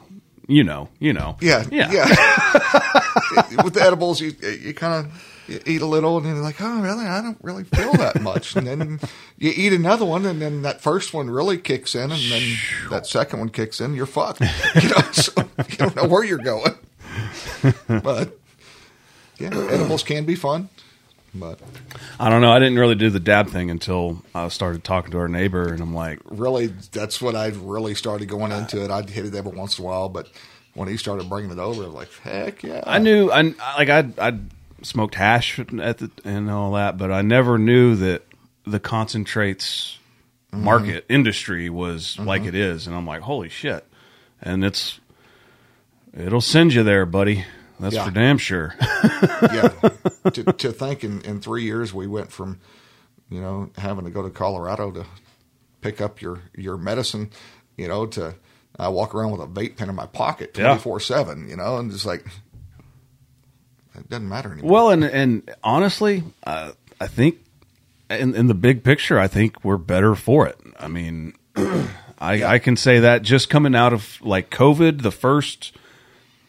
[0.47, 2.05] you know, you know, Yeah, yeah, yeah.
[3.63, 5.29] With the edibles, you you kind of
[5.65, 7.05] eat a little, and then you're like, oh, really?
[7.05, 8.55] I don't really feel that much.
[8.55, 8.99] And then
[9.37, 12.41] you eat another one, and then that first one really kicks in, and then
[12.89, 13.93] that second one kicks in.
[13.93, 14.41] You're fucked.
[14.81, 15.31] You know, so
[15.69, 16.75] you don't know where you're going.
[17.87, 18.37] But
[19.37, 20.69] yeah, edibles can be fun.
[21.35, 21.59] But
[22.19, 22.51] I don't know.
[22.51, 25.81] I didn't really do the dab thing until I started talking to our neighbor, and
[25.81, 28.91] I'm like, really, that's when I really started going uh, into it.
[28.91, 30.29] I'd hit it every once in a while, but
[30.75, 32.83] when he started bringing it over, I was like, heck yeah.
[32.85, 33.41] I knew, I
[33.77, 34.39] like, I I
[34.83, 38.23] smoked hash at the and all that, but I never knew that
[38.65, 39.97] the concentrates
[40.51, 40.63] mm-hmm.
[40.63, 42.27] market industry was mm-hmm.
[42.27, 43.85] like it is, and I'm like, holy shit!
[44.41, 44.99] And it's
[46.15, 47.45] it'll send you there, buddy.
[47.79, 48.05] That's Yeah.
[48.05, 48.75] for damn sure.
[48.81, 49.69] yeah.
[50.31, 52.59] to, to think in, in three years we went from,
[53.29, 55.05] you know, having to go to Colorado to
[55.81, 57.31] pick up your, your medicine,
[57.77, 58.35] you know, to
[58.79, 60.65] I walk around with a vape pen in my pocket Yeah.
[60.67, 62.25] twenty four seven, you know, and just like
[63.95, 64.71] it doesn't matter anymore.
[64.71, 67.37] well, and and honestly, uh, I think
[68.09, 70.57] in in the big picture, I think we're better for it.
[70.79, 75.73] I mean, I I can say that just coming out of like COVID, the first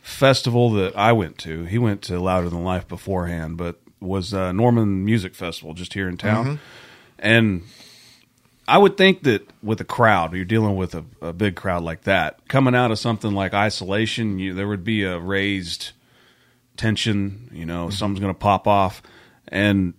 [0.04, 4.52] festival that I went to, he went to Louder Than Life beforehand, but was uh,
[4.52, 6.60] Norman Music Festival just here in town,
[7.18, 7.62] and
[8.68, 12.02] I would think that with a crowd, you're dealing with a, a big crowd like
[12.02, 15.92] that, coming out of something like isolation, you, there would be a raised
[16.76, 17.50] tension.
[17.52, 19.02] You know, something's going to pop off,
[19.48, 19.94] and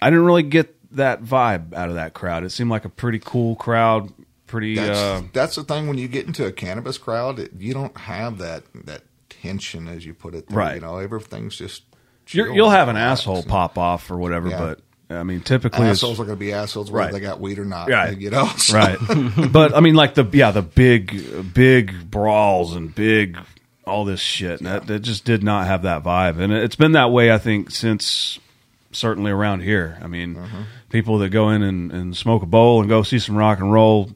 [0.00, 2.44] I didn't really get that vibe out of that crowd.
[2.44, 4.12] It seemed like a pretty cool crowd.
[4.46, 7.74] Pretty, that's, uh, that's the thing when you get into a cannabis crowd, it, you
[7.74, 9.02] don't have that that
[9.42, 10.48] tension as you put it.
[10.48, 10.74] There, Right.
[10.76, 11.82] You know, everything's just.
[12.30, 14.58] You're, you'll have an asshole and- pop off or whatever, Yeah.
[14.58, 17.12] but I mean, typically Assholes are going to be assholes whether Right.
[17.14, 17.88] they got weed or not.
[17.88, 18.18] Right.
[18.18, 18.98] You know, So- right
[19.52, 23.38] but i mean like the yeah the big big brawls and big
[23.86, 26.92] all this shit and that, that just did not have that vibe and it's been
[26.92, 28.38] that way i think since
[28.92, 30.62] certainly around here i mean mm-hmm.
[30.90, 33.72] people that go in and, and smoke a bowl and go see some rock and
[33.72, 34.10] roll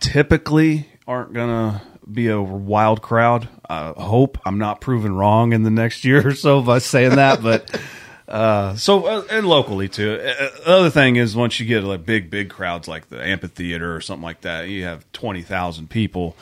[0.00, 5.70] typically aren't gonna be a wild crowd i hope i'm not proven wrong in the
[5.70, 7.80] next year or so by saying that but
[8.28, 10.14] uh, so uh, and locally too.
[10.20, 13.94] Uh, the other thing is once you get like big, big crowds like the amphitheater
[13.94, 16.36] or something like that, you have twenty thousand people.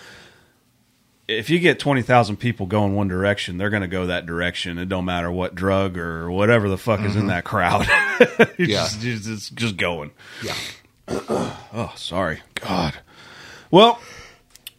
[1.28, 4.78] If you get twenty thousand people going one direction, they're going to go that direction.
[4.78, 7.86] It don't matter what drug or whatever the fuck is in that crowd.
[8.56, 8.88] You're Yeah.
[8.88, 10.10] just, just, just going.
[10.42, 10.54] Yeah.
[11.76, 12.94] Oh, sorry, God.
[13.70, 14.00] Well,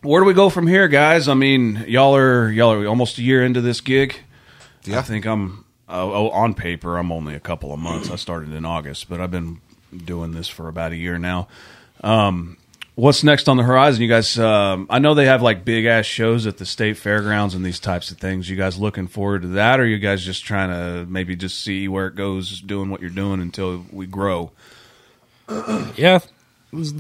[0.02, 1.28] where do we go from here, guys?
[1.28, 4.18] I mean, y'all are y'all are almost a year into this gig.
[4.84, 5.00] Yeah.
[5.00, 6.98] I think I'm uh, oh, on paper.
[6.98, 8.10] I'm only a couple of months.
[8.10, 9.62] I started in August, but I've been
[9.96, 11.48] doing this for about a year now.
[12.04, 12.58] Um,
[12.96, 14.38] what's next on the horizon, you guys?
[14.40, 17.80] Um, I know they have like big ass shows at the state fairgrounds and these
[17.80, 18.50] types of things.
[18.50, 21.62] You guys looking forward to that, or are you guys just trying to maybe just
[21.64, 24.52] see where it goes, doing what you're doing until we grow?
[25.96, 26.20] Yeah,
[26.74, 26.94] I was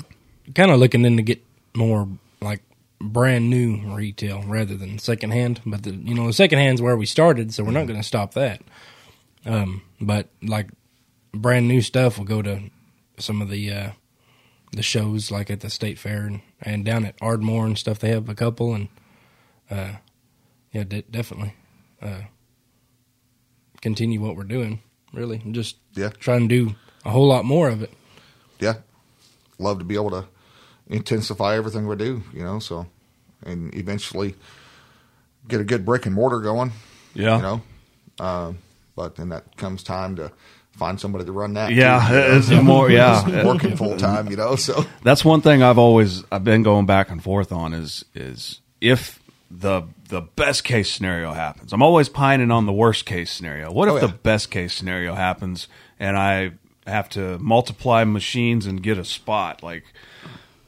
[0.54, 1.44] kind of looking in to get
[1.76, 2.08] more
[2.40, 2.62] like
[3.00, 5.62] brand new retail rather than secondhand.
[5.66, 8.34] But the you know the secondhand's where we started, so we're not going to stop
[8.36, 8.62] that.
[9.46, 10.70] Um, but like
[11.34, 12.62] brand new stuff, will go to
[13.20, 13.90] some of the uh,
[14.72, 18.00] the shows like at the state fair and, and down at Ardmore and stuff.
[18.00, 18.88] They have a couple, and
[19.70, 19.94] uh,
[20.72, 21.54] yeah, de- definitely
[22.02, 22.22] uh,
[23.82, 24.82] continue what we're doing.
[25.14, 26.10] Really, just Yeah.
[26.10, 27.92] try and do a whole lot more of it.
[28.60, 28.76] yeah,
[29.60, 30.26] love to be able to
[30.88, 32.88] intensify everything we do, you know, so
[33.44, 34.36] and eventually
[35.48, 36.72] get a good brick and mortar going,
[37.14, 37.36] Yeah.
[37.38, 37.62] you know.
[38.20, 38.58] Um,
[38.96, 40.32] but then that comes time to
[40.72, 41.72] find somebody to run that.
[41.74, 42.90] Yeah, too, you know, it's more.
[42.90, 44.56] Yeah, working full time, you know.
[44.56, 48.62] So that's one thing I've always I've been going back and forth on is is
[48.82, 49.20] if
[49.52, 51.74] the the best case scenario happens.
[51.74, 53.72] I'm always pining on the worst case scenario.
[53.72, 54.08] What if Oh, yeah.
[54.08, 55.68] the best case scenario happens
[56.00, 56.52] and I
[56.88, 59.84] have to multiply machines and get a spot like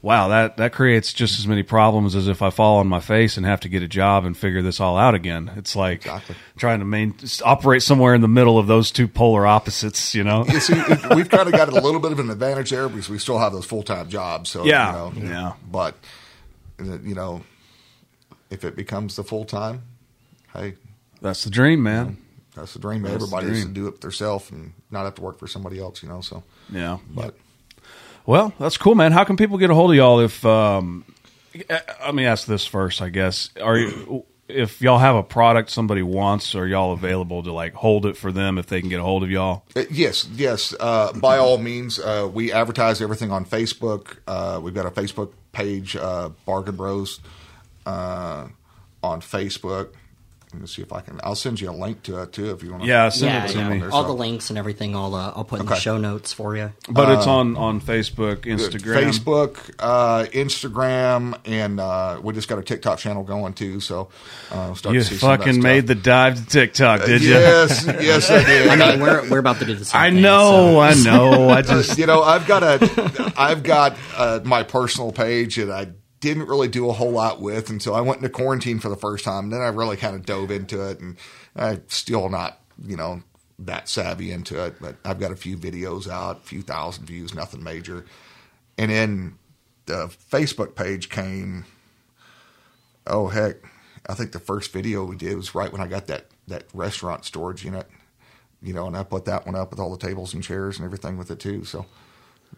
[0.02, 3.36] wow, that that creates just as many problems as if I fall on my face
[3.36, 5.50] and have to get a job and figure this all out again.
[5.56, 6.36] It's like Exactly.
[6.56, 10.44] trying to main, operate somewhere in the middle of those two polar opposites, you know.
[10.46, 10.74] you see,
[11.14, 13.52] we've kind of got a little bit of an advantage there because we still have
[13.52, 14.50] those full time jobs.
[14.50, 15.52] So Yeah, you know, yeah.
[15.70, 15.94] But
[16.80, 17.42] you know,
[18.50, 19.82] if it becomes the full time,
[20.54, 20.74] hey,
[21.20, 22.16] That's the dream, man.
[22.54, 23.02] that's the dream.
[23.02, 25.80] That's the Everybody is to do it themselves and not have to work for somebody
[25.80, 26.02] else.
[26.02, 26.98] You know, so Yeah.
[27.10, 27.34] but
[28.28, 29.12] Well, that's cool, man.
[29.12, 30.44] How can people get a hold of y'all if?
[30.44, 31.06] Um,
[31.70, 33.48] uh, let me ask this first, I guess.
[33.58, 34.26] Are you?
[34.48, 38.30] If y'all have a product somebody wants, are y'all available to like hold it for
[38.30, 39.64] them if they can get a hold of y'all?
[39.74, 40.74] Uh, Yes, yes.
[40.78, 44.18] Uh, by all means, uh, we advertise everything on Facebook.
[44.26, 47.20] Uh, we've got a Facebook page, uh, Bargain Bros,
[47.86, 48.52] on
[49.02, 49.94] Facebook.
[50.52, 51.20] Let me see if I can.
[51.22, 52.82] I'll send you a link to it too if you want.
[52.82, 52.88] to.
[52.88, 53.68] Yeah, send yeah, it to yeah.
[53.68, 53.80] me.
[53.80, 54.96] There's all the links and everything.
[54.96, 56.72] I'll uh, I'll put in the show notes for you.
[56.88, 59.04] But it's on on Facebook, Instagram.
[59.04, 63.80] Facebook, uh, Instagram, and uh, we just got a TikTok channel going too.
[63.80, 64.08] So
[64.50, 67.30] uh, start You to see some fucking made the dive to TikTok, did you?
[67.30, 68.68] Yes, yes, I did.
[68.68, 71.50] I mean, we're we're about to do the same I thing, know, I know.
[71.50, 75.88] I just you know, I've got a, I've got uh, my personal page and I
[76.20, 79.24] didn't really do a whole lot with until I went into quarantine for the first
[79.24, 79.44] time.
[79.44, 81.16] And Then I really kind of dove into it, and
[81.56, 83.22] I'm still not, you know,
[83.60, 84.76] that savvy into it.
[84.80, 88.04] But I've got a few videos out, a few thousand views, nothing major.
[88.76, 89.38] And then
[89.86, 91.64] the Facebook page came.
[93.06, 93.56] Oh heck,
[94.08, 97.24] I think the first video we did was right when I got that that restaurant
[97.24, 97.86] storage unit
[98.62, 100.84] you know, and I put that one up with all the tables and chairs and
[100.84, 101.64] everything with it too.
[101.64, 101.86] So,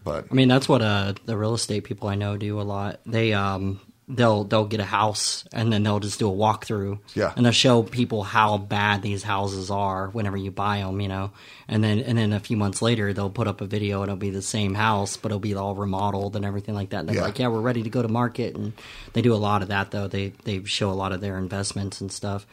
[0.03, 2.99] but I mean, that's what uh, the real estate people I know do a lot.
[3.05, 6.99] They um they'll they'll get a house and then they'll just do a walkthrough.
[7.15, 7.31] Yeah.
[7.35, 11.31] And they'll show people how bad these houses are whenever you buy them, you know.
[11.67, 14.17] And then and then a few months later they'll put up a video and it'll
[14.19, 17.01] be the same house, but it'll be all remodeled and everything like that.
[17.01, 17.21] And they're Yeah.
[17.23, 18.55] like, yeah, we're ready to go to market.
[18.55, 18.73] And
[19.13, 20.07] they do a lot of that though.
[20.07, 22.45] They they show a lot of their investments and stuff.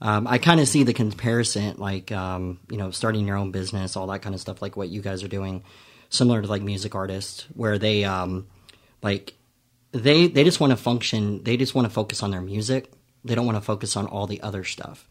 [0.00, 3.96] Um, I kind of see the comparison, like um, you know, starting your own business,
[3.96, 5.62] all that kind of stuff, like what you guys are doing,
[6.12, 8.46] similar to like music artists, where they um,
[9.02, 9.34] like
[9.90, 11.42] they they just want to function.
[11.42, 12.92] They just want to focus on their music.
[13.24, 15.08] They don't want to focus on all the other stuff.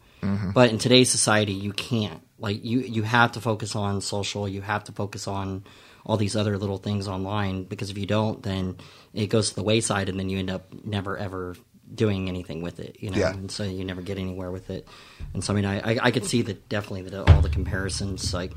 [0.54, 2.22] But in today's society, you can't.
[2.38, 4.46] Like you, you have to focus on social.
[4.48, 5.64] You have to focus on
[6.06, 8.76] all these other little things online because if you don't, then
[9.12, 11.56] it goes to the wayside, and then you end up never ever
[11.92, 12.98] doing anything with it.
[13.00, 13.32] You know, Yeah.
[13.32, 14.86] and so you never get anywhere with it.
[15.34, 18.32] And so I mean, I I, I could see that definitely that all the comparisons,
[18.32, 18.52] like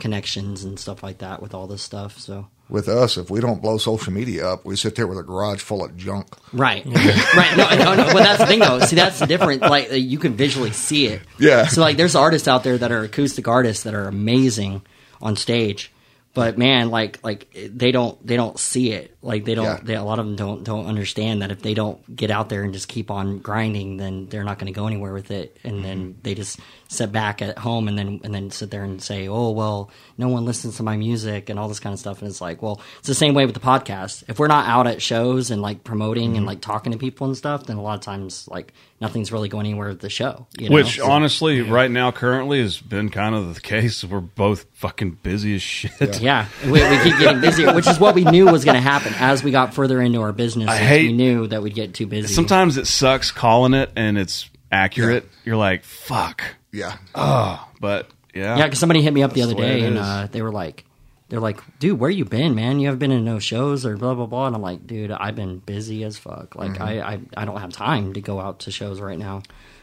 [0.00, 2.18] connections and stuff like that, with all this stuff.
[2.18, 2.48] So.
[2.68, 5.60] with us, if we don't blow social media up, we sit there with a garage
[5.60, 6.26] full of junk.
[6.52, 6.84] Right,
[7.36, 7.56] right.
[7.56, 8.12] No, no, no.
[8.12, 8.80] But that's the thing, though.
[8.80, 9.62] See, that's the difference.
[9.62, 11.22] Like, you can visually see it.
[11.38, 11.66] Yeah.
[11.66, 14.82] So, like, there's artists out there that are acoustic artists that are amazing
[15.20, 15.92] on stage,
[16.32, 19.16] but man, like, like they don't, they don't see it.
[19.20, 19.64] Like, they don't.
[19.64, 19.80] Yeah.
[19.82, 22.62] They, a lot of them don't, don't understand that if they don't get out there
[22.62, 25.56] and just keep on grinding, then they're not going to go anywhere with it.
[25.64, 26.20] And then Mm-hmm.
[26.22, 26.60] they just
[26.92, 30.26] sit back at home and then and then sit there and say, oh well, no
[30.26, 32.20] one listens to my music and all this kind of stuff.
[32.20, 34.24] And it's like, well, it's the same way with the podcast.
[34.26, 36.36] If we're not out at shows and like promoting Mm-hmm.
[36.38, 39.48] and like talking to people and stuff, then a lot of times like nothing's really
[39.48, 40.46] going anywhere with the show.
[40.58, 40.74] You know?
[40.74, 44.02] Which So- honestly, right now, currently, has been kind of the case.
[44.04, 46.20] We're both fucking busy as shit.
[46.20, 49.14] Yeah, we, we keep getting busier, which is what we knew was going to happen
[49.16, 50.68] as we got further into our business.
[50.68, 52.34] I hate- we knew that we'd get too busy.
[52.34, 55.26] Sometimes it sucks calling it and it's accurate.
[55.44, 56.42] You're like, fuck.
[56.72, 56.96] Yeah.
[57.14, 58.56] Oh, But yeah.
[58.58, 60.02] Yeah, because somebody hit me up the That's other the way day it and is.
[60.02, 60.84] uh, they were like,
[61.28, 62.78] they're like, dude, where you been, man?
[62.80, 64.46] You haven't been in no shows or blah blah blah.
[64.48, 66.54] And I'm like, dude, I've been busy as fuck.
[66.56, 66.82] Like, Mm-hmm.
[66.82, 69.42] I, I I don't have time to go out to shows right now.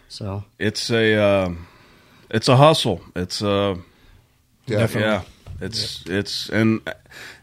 [0.10, 1.68] So It's a, um,
[2.30, 3.02] it's a hustle.
[3.16, 3.78] It's a,
[4.66, 4.88] Yeah.
[4.94, 5.22] yeah.
[5.60, 6.82] It's, it's, and,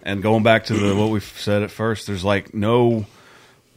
[0.05, 3.07] and going back to the, what we said at first, there's like no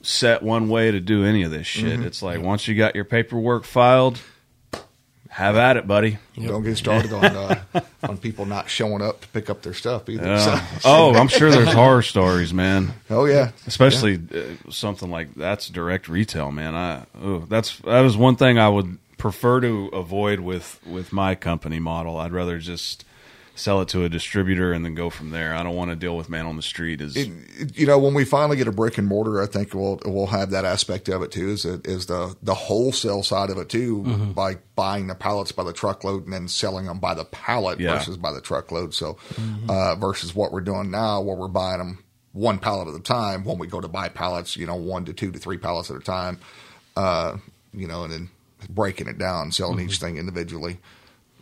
[0.03, 1.99] set one way to do any of this shit.
[2.01, 4.19] It's like once you got your paperwork filed,
[5.37, 6.17] have at it, buddy.
[6.35, 7.61] Don't get started on uh,
[8.03, 10.33] on people not showing up to pick up their stuff either.
[10.33, 12.93] Uh, So- oh, I'm sure there's horror stories, man.
[13.11, 13.51] oh yeah.
[13.67, 16.73] especially uh, something like that's direct retail, man.
[16.73, 21.35] I oh, that's that is one thing I would prefer to avoid with with my
[21.35, 22.17] company model.
[22.17, 23.05] I'd rather just
[23.57, 25.53] sell it to a distributor and then go from there.
[25.53, 27.01] I don't want to deal with man on the street.
[27.01, 29.73] Is It- it- you know, when we finally get a brick and mortar, I think
[29.73, 31.49] we'll we'll have that aspect of it too.
[31.49, 34.03] Is is the the wholesale side of it too,
[34.35, 37.97] by buying the pallets by the truckload and then selling them by the pallet Yeah.
[37.97, 38.93] versus by the truckload.
[38.93, 39.17] So
[39.67, 43.43] uh, versus what we're doing now, where we're buying them one pallet at a time.
[43.43, 45.97] When we go to buy pallets, you know, one to two to three pallets at
[45.97, 46.39] a time.
[46.95, 47.37] Uh,
[47.73, 48.29] you know, and then
[48.69, 50.79] breaking it down, selling each thing individually.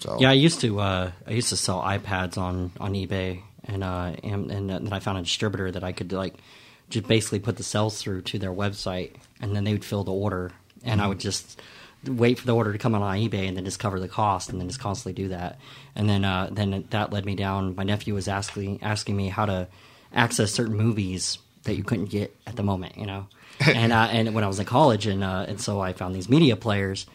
[0.06, 3.84] So yeah, I used to uh, I used to sell iPads on on eBay and
[3.84, 6.36] uh and, and then I found a distributor that I could like
[6.90, 10.14] just basically put the sales through to their website and then they would fill the
[10.14, 10.52] order
[10.84, 11.60] and I would just
[12.06, 14.62] wait for the order to come on eBay and then just cover the cost and
[14.62, 15.58] then just constantly do that
[15.96, 17.76] and then uh, then that led me down.
[17.76, 19.68] My nephew was asking asking me how to
[20.14, 23.28] access certain movies that you couldn't get at the moment, you know.
[23.60, 26.30] and uh, and when I was in college and uh, and so I found these
[26.30, 27.08] media players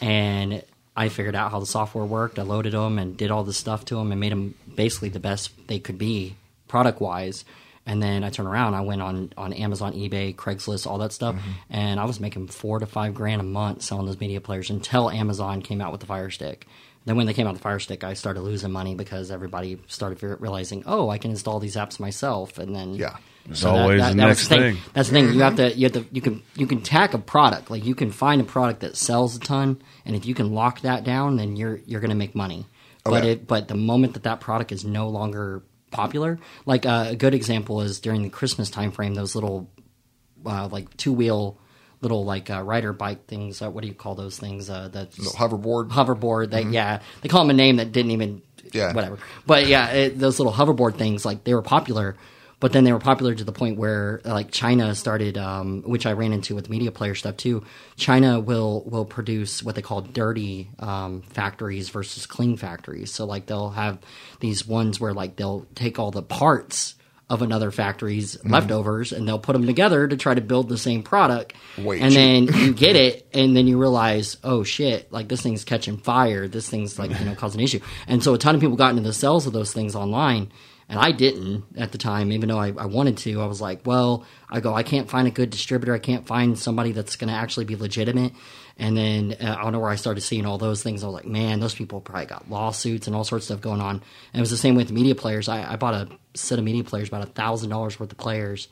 [0.00, 0.64] and
[0.96, 2.38] I figured out how the software worked.
[2.38, 5.20] I loaded them and did all this stuff to them and made them basically the
[5.20, 6.36] best they could be
[6.68, 7.44] product wise.
[7.84, 11.34] And then I turned around, I went on, on Amazon, eBay, Craigslist, all that stuff,
[11.34, 11.50] mm-hmm.
[11.70, 15.10] and I was making four to five grand a month selling those media players until
[15.10, 16.66] Amazon came out with the Fire Stick.
[17.04, 19.80] Then when they came out with the Fire Stick, I started losing money because everybody
[19.88, 23.16] started realizing, oh, I can install these apps myself, and then Yeah.
[23.46, 24.78] There's always the was next thing.
[24.92, 25.32] That's the thing.
[25.34, 25.74] You have to.
[25.74, 26.06] You have to.
[26.12, 26.42] You can.
[26.54, 27.72] You can tack a product.
[27.72, 30.80] Like you can find a product that sells a ton, and if you can lock
[30.82, 32.66] that down, then you're you're going to make money.
[33.04, 33.46] But it.
[33.46, 37.80] But the moment that that product is no longer popular, like uh, a good example
[37.82, 39.68] is during the Christmas time frame, those little,
[40.46, 41.58] uh, like two wheel,
[42.00, 43.60] little like uh, rider bike things.
[43.60, 44.70] Uh, what do you call those things?
[44.70, 45.90] Uh, hoverboard.
[45.90, 46.50] hoverboard.
[46.50, 48.42] That yeah, they call them a name that didn't even
[48.72, 48.92] Yeah.
[48.92, 49.18] whatever.
[49.46, 52.16] But yeah, it, those little hoverboard things like they were popular,
[52.62, 56.12] but then they were popular to the point where like China started, um, which I
[56.12, 57.64] ran into with media player stuff too.
[57.96, 63.12] China will will produce what they call dirty um, factories versus clean factories.
[63.12, 63.98] So like they'll have
[64.38, 66.94] these ones where like they'll take all the parts
[67.32, 68.52] of another factory's mm-hmm.
[68.52, 71.54] leftovers and they'll put them together to try to build the same product.
[71.78, 75.64] Way and then you get it and then you realize oh shit like this thing's
[75.64, 76.46] catching fire.
[76.46, 77.80] This thing's like you know causing an issue.
[78.06, 80.52] And so a ton of people got into the sales of those things online
[80.90, 83.40] and i didn't at the time even though I, I wanted to.
[83.40, 85.94] I was like well i go i can't find a good distributor.
[85.94, 88.32] I can't find somebody that's going to actually be legitimate
[88.78, 91.02] and then uh, I don't know where I started seeing all those things.
[91.02, 93.80] I was like, man, those people probably got lawsuits and all sorts of stuff going
[93.80, 93.96] on.
[93.96, 94.02] And
[94.34, 95.48] it was the same with media players.
[95.48, 98.68] I, I bought a set of media players, about a thousand dollars worth of players,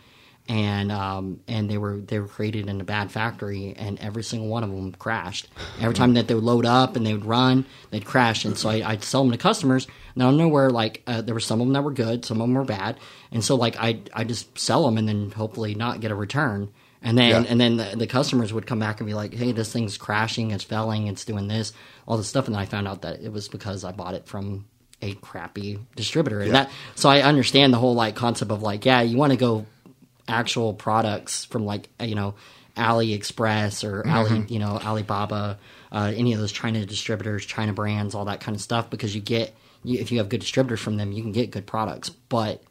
[0.49, 4.49] and um, and they were they were created in a bad factory, and every single
[4.49, 5.49] one of them crashed.
[5.81, 8.45] Every time that they would load up and they would run, they'd crash.
[8.45, 9.87] And so I, I'd sell them to customers.
[10.15, 12.25] And I don't know where like uh, there were some of them that were good,
[12.25, 12.99] some of them were bad,
[13.31, 16.73] and so like I I just sell them and then hopefully not get a return.
[17.03, 17.51] And then Yeah.
[17.51, 20.51] and then the, the customers would come back and be like, "Hey, this thing's crashing,
[20.51, 21.73] it's failing, it's doing this,
[22.07, 24.27] all this stuff." And then I found out that it was because I bought it
[24.27, 24.67] from
[25.01, 26.41] a crappy distributor.
[26.41, 29.39] And that so I understand the whole like concept of like, yeah, you want to
[29.39, 29.65] go
[30.29, 32.35] actual products from like you know
[32.77, 35.59] AliExpress or Ali, you know Alibaba,
[35.93, 39.21] uh, any of those China distributors, China brands, all that kind of stuff, because you
[39.21, 42.11] get you, if you have good distributors from them, you can get good products.
[42.11, 42.70] But yeah,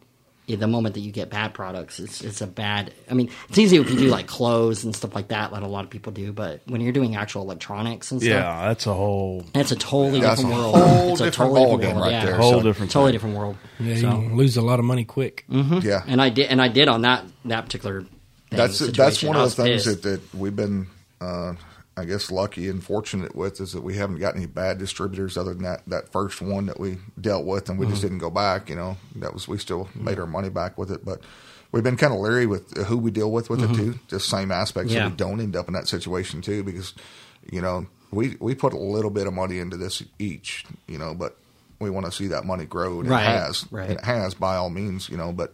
[0.55, 2.93] the moment that you get bad products, it's it's a bad.
[3.09, 5.67] I mean, it's easy if you do like clothes and stuff like that, like a
[5.67, 6.31] lot of people do.
[6.31, 10.21] But when you're doing actual electronics and stuff, Yeah, that's a whole that's a totally
[10.21, 10.75] That's different a world.
[10.75, 12.01] whole it's a different totally different world.
[12.05, 12.25] right yeah.
[12.25, 12.35] there.
[12.37, 13.15] whole So- different Totally thing.
[13.15, 13.57] different world.
[13.79, 15.45] Yeah, So- you can lose a lot of money quick.
[15.49, 16.03] Yeah.
[16.07, 18.01] and I did, and I did on that that particular.
[18.01, 18.09] Thing,
[18.57, 20.01] that's that's one of was the things pissed.
[20.03, 20.87] that, that we've been
[21.21, 21.53] uh,
[21.99, 25.53] I guess lucky and fortunate with is that we haven't got any bad distributors other
[25.53, 27.93] than that, that first one that we dealt with and we Mm-hmm.
[27.93, 28.97] just didn't go back, you know.
[29.17, 31.21] That was we still made our money back with it, but
[31.71, 33.99] we've been kind of leery with who we deal with with it too.
[34.07, 34.97] Just same aspects Mm-hmm.
[34.97, 35.05] Yeah.
[35.05, 36.93] so we don't end up in that situation too because
[37.51, 41.13] you know, we we put a little bit of money into this each, you know,
[41.13, 41.37] but
[41.79, 43.65] we want to see that money grow and Right, it has.
[43.71, 43.89] right.
[43.89, 45.53] And it has by all means, you know, but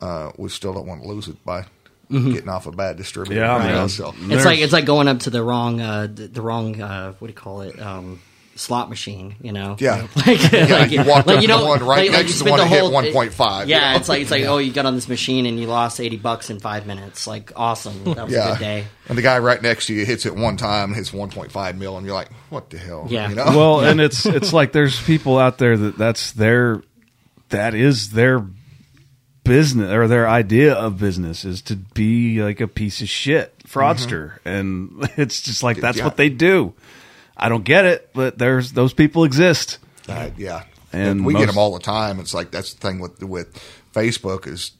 [0.00, 1.64] uh, we still don't want to lose it by
[2.12, 3.40] getting off a bad distributor.
[3.40, 3.88] Yeah, you know, man.
[3.88, 7.12] so- It's like it's like going up to the wrong uh, the, the wrong uh,
[7.18, 8.20] what do you call it um,
[8.54, 9.76] slot machine, you know?
[9.80, 10.06] Yeah.
[10.26, 12.50] like, like you walked up to don't- one right like- like next you to spent
[12.50, 13.96] one the that hit whole- 1.5, you Yeah, know?
[13.96, 16.50] it's like it's like oh, you got on this machine and you lost eighty bucks
[16.50, 17.26] in five minutes.
[17.26, 18.84] Like awesome, that was a good day.
[19.08, 21.96] And the guy right next to you hits it one time and hits 1.5 mil,
[21.96, 23.06] and you're like, what the hell?
[23.10, 23.28] Yeah.
[23.30, 23.46] You know?
[23.46, 26.82] well, and it's it's like there's people out there that that's their
[27.48, 28.46] that is their
[29.44, 34.38] business or their idea of business is to be like a piece of shit fraudster,
[34.44, 36.04] and it's just like that's Yeah.
[36.04, 36.74] what they do.
[37.36, 39.78] I don't get it, but there's those people exist.
[40.08, 42.20] Uh, yeah, And and we get them all the time.
[42.20, 43.48] It's like that's the thing with with
[43.94, 44.72] Facebook is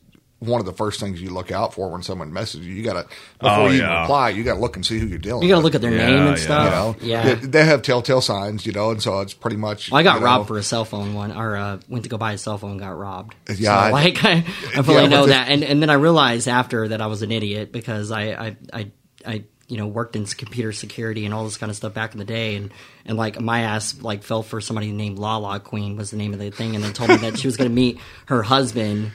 [0.42, 2.74] one of the first things you look out for when someone messages you.
[2.74, 3.02] You got to
[3.38, 4.00] before Oh, you even yeah.
[4.02, 5.42] reply, you got to look and see who you're dealing.
[5.44, 6.28] You got to look at their Yeah, name yeah.
[6.28, 6.64] and stuff.
[6.64, 7.34] You know, yeah.
[7.34, 9.90] they, they have telltale signs, you know, and so it's pretty much.
[9.90, 12.08] Well, I got you know, robbed for a cell phone one, or uh, went to
[12.10, 13.34] go buy a cell phone, got robbed.
[13.48, 14.32] Yeah, so, I- like I,
[14.76, 17.32] I fully Yeah, know that, and and then I realized after that I was an
[17.32, 18.90] idiot because I I I,
[19.26, 22.18] I you know worked in computer security and all this kind of stuff back in
[22.18, 22.70] the day, and
[23.06, 26.40] and like my ass like fell for somebody named Lala Queen was the name of
[26.40, 29.12] the thing, and they told me that she was going to meet her husband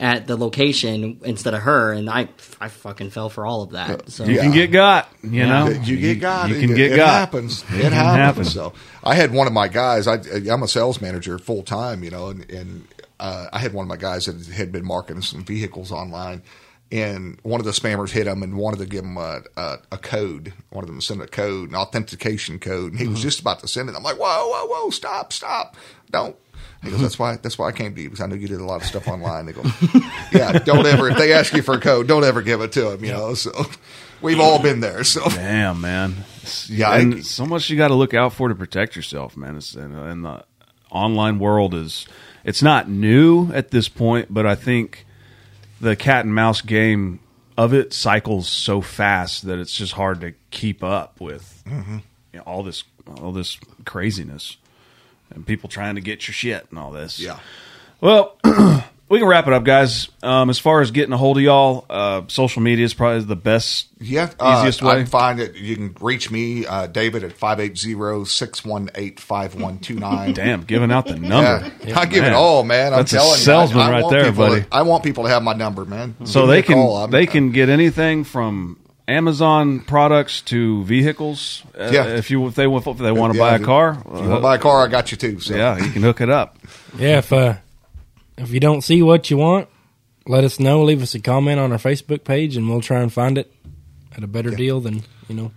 [0.00, 2.28] at the location instead of her, and I
[2.60, 4.10] I fucking fell for all of that.
[4.10, 5.68] So You can get got, you know.
[5.68, 6.48] You get got.
[6.48, 7.06] You it, can get it got.
[7.20, 7.62] happens.
[7.64, 8.16] It, can happens.
[8.18, 8.44] happen.
[8.46, 8.72] So
[9.04, 10.08] I had one of my guys.
[10.08, 10.14] I,
[10.50, 12.88] I'm a sales manager full time, you know, and, and
[13.20, 16.42] uh, I had one of my guys that had been marketing some vehicles online,
[16.90, 19.98] and one of the spammers hit him and wanted to give him a, a, a
[19.98, 20.54] code.
[20.72, 23.12] Wanted them to send a code, an authentication code, and he Mm-hmm.
[23.12, 23.94] was just about to send it.
[23.94, 25.76] I'm like, whoa, whoa, whoa, stop, stop,
[26.10, 26.36] don't.
[26.82, 27.36] He goes, that's why.
[27.36, 29.06] That's why I came to you because I knew you did a lot of stuff
[29.08, 29.46] online.
[29.46, 29.62] They go,
[30.32, 31.08] yeah, don't ever.
[31.10, 33.04] If they ask you for a code, don't ever give it to them.
[33.04, 33.52] You know, so
[34.22, 35.04] we've all been there.
[35.04, 36.14] So Damn, man.
[36.66, 39.56] Yeah, and I- so much you got to look out for to protect yourself, man.
[39.56, 40.44] It's, and, and the
[40.90, 42.06] online world is
[42.44, 45.04] it's not new at this point, but I think
[45.82, 47.20] the cat and mouse game
[47.58, 51.98] of it cycles so fast that it's just hard to keep up with Mm-hmm.
[52.32, 52.84] you know, all this
[53.20, 54.56] all this craziness
[55.34, 57.20] and people trying to get your shit and all this.
[57.20, 57.38] Yeah.
[58.00, 58.38] Well,
[59.08, 60.08] we can wrap it up, guys.
[60.22, 63.36] Um, as far as getting a hold of y'all, uh, social media is probably the
[63.36, 65.04] best, Yeah, uh, easiest I way.
[65.04, 65.56] find it.
[65.56, 70.34] You can reach me, uh, David, at 580-618-5129.
[70.34, 71.70] Damn, giving out the number.
[71.84, 72.32] Yeah, I give Man.
[72.32, 72.92] it all, man.
[72.92, 74.60] I'm That's a telling salesman you, I, I right there, buddy.
[74.62, 76.14] To, I want people to have my number, man.
[76.24, 78.78] So Give they a can they can get anything from
[79.10, 81.62] Amazon products to vehicles.
[81.78, 82.06] Uh, Yeah.
[82.06, 84.34] if you if they if they want to Yeah, buy a car, If you want
[84.36, 85.40] to buy a car, I got you too.
[85.40, 85.54] So.
[85.54, 86.58] yeah, you can hook it up.
[86.98, 87.54] Yeah, if uh,
[88.38, 89.68] if you don't see what you want,
[90.26, 90.82] let us know.
[90.84, 93.52] Leave us a comment on our Facebook page, and we'll try and find it
[94.16, 95.52] at a better deal than you know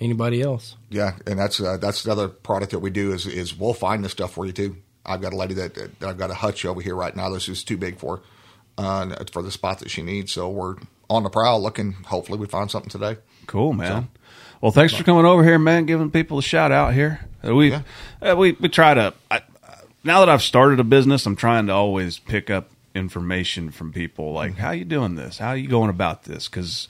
[0.00, 0.76] anybody else.
[0.90, 4.08] Yeah, and that's uh, that's another product that we do is is we'll find the
[4.08, 4.76] stuff for you too.
[5.06, 7.28] I've got a lady that, that I've got a hutch over here right now.
[7.28, 8.22] This is too big for
[8.78, 10.32] uh, for the spot that she needs.
[10.32, 10.76] So we're
[11.14, 11.92] on the prowl looking.
[12.06, 13.16] Hopefully, we find something today.
[13.46, 14.08] Cool, man.
[14.60, 15.84] Well, thanks for coming over here, man.
[15.86, 17.20] Giving people a shout out here.
[17.46, 17.82] Uh, We Yeah.
[18.22, 19.12] uh, we we try to.
[19.30, 19.42] I,
[20.02, 24.32] now that I've started a business, I'm trying to always pick up information from people.
[24.32, 25.38] Like, how you doing this?
[25.38, 26.48] How you going about this?
[26.48, 26.88] Because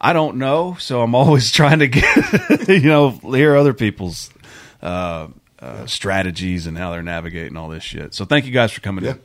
[0.00, 2.04] I don't know, so I'm always trying to get
[2.68, 4.30] you know hear other people's
[4.82, 5.28] uh,
[5.58, 8.14] uh, strategies and how they're navigating all this shit.
[8.14, 9.20] So thank you guys for coming Yeah, in.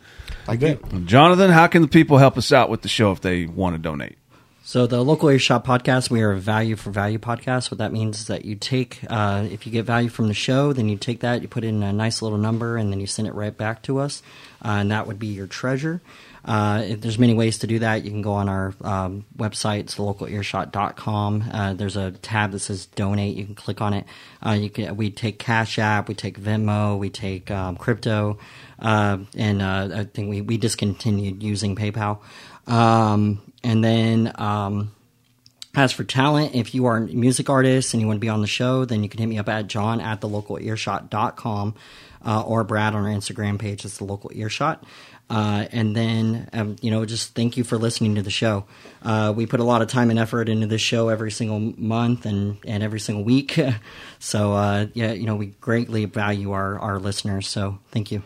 [0.45, 0.79] Thank you.
[1.05, 3.81] Jonathan, how can the people help us out with the show if they want to
[3.81, 4.17] donate?
[4.63, 7.71] So the local earshot podcast, we are a value for value podcast.
[7.71, 10.71] What that means is that you take, uh, if you get value from the show,
[10.71, 13.27] then you take that, you put in a nice little number, and then you send
[13.27, 14.21] it right back to us,
[14.63, 15.99] uh, and that would be your treasure.
[16.43, 18.03] Uh, there's many ways to do that.
[18.03, 21.43] You can go on our um, website, it's localearshot.com.
[21.51, 23.35] Uh, there's a tab that says donate.
[23.35, 24.05] You can click on it.
[24.45, 24.95] Uh, you can.
[24.95, 28.39] We take Cash App, we take Venmo, we take um, crypto,
[28.81, 32.19] uh, and uh, I think we, we discontinued using PayPal.
[32.67, 34.91] Um, and then um,
[35.75, 38.41] as for talent, if you are a music artist and you want to be on
[38.41, 41.75] the show, then you can hit me up at john at the local earshot.com
[42.25, 43.85] uh, or Brad on our Instagram page.
[43.85, 44.83] It's the local earshot.
[45.29, 48.65] Uh, and then, um, you know, just thank you for listening to the show.
[49.01, 52.25] Uh, we put a lot of time and effort into this show every single month
[52.25, 53.57] and, and every single week.
[54.19, 57.47] so, uh, yeah, you know, we greatly value our, our listeners.
[57.47, 58.23] So thank you.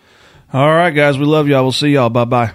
[0.56, 1.18] All right, guys.
[1.18, 1.64] We love y'all.
[1.64, 2.10] We'll see y'all.
[2.10, 2.54] Bye bye.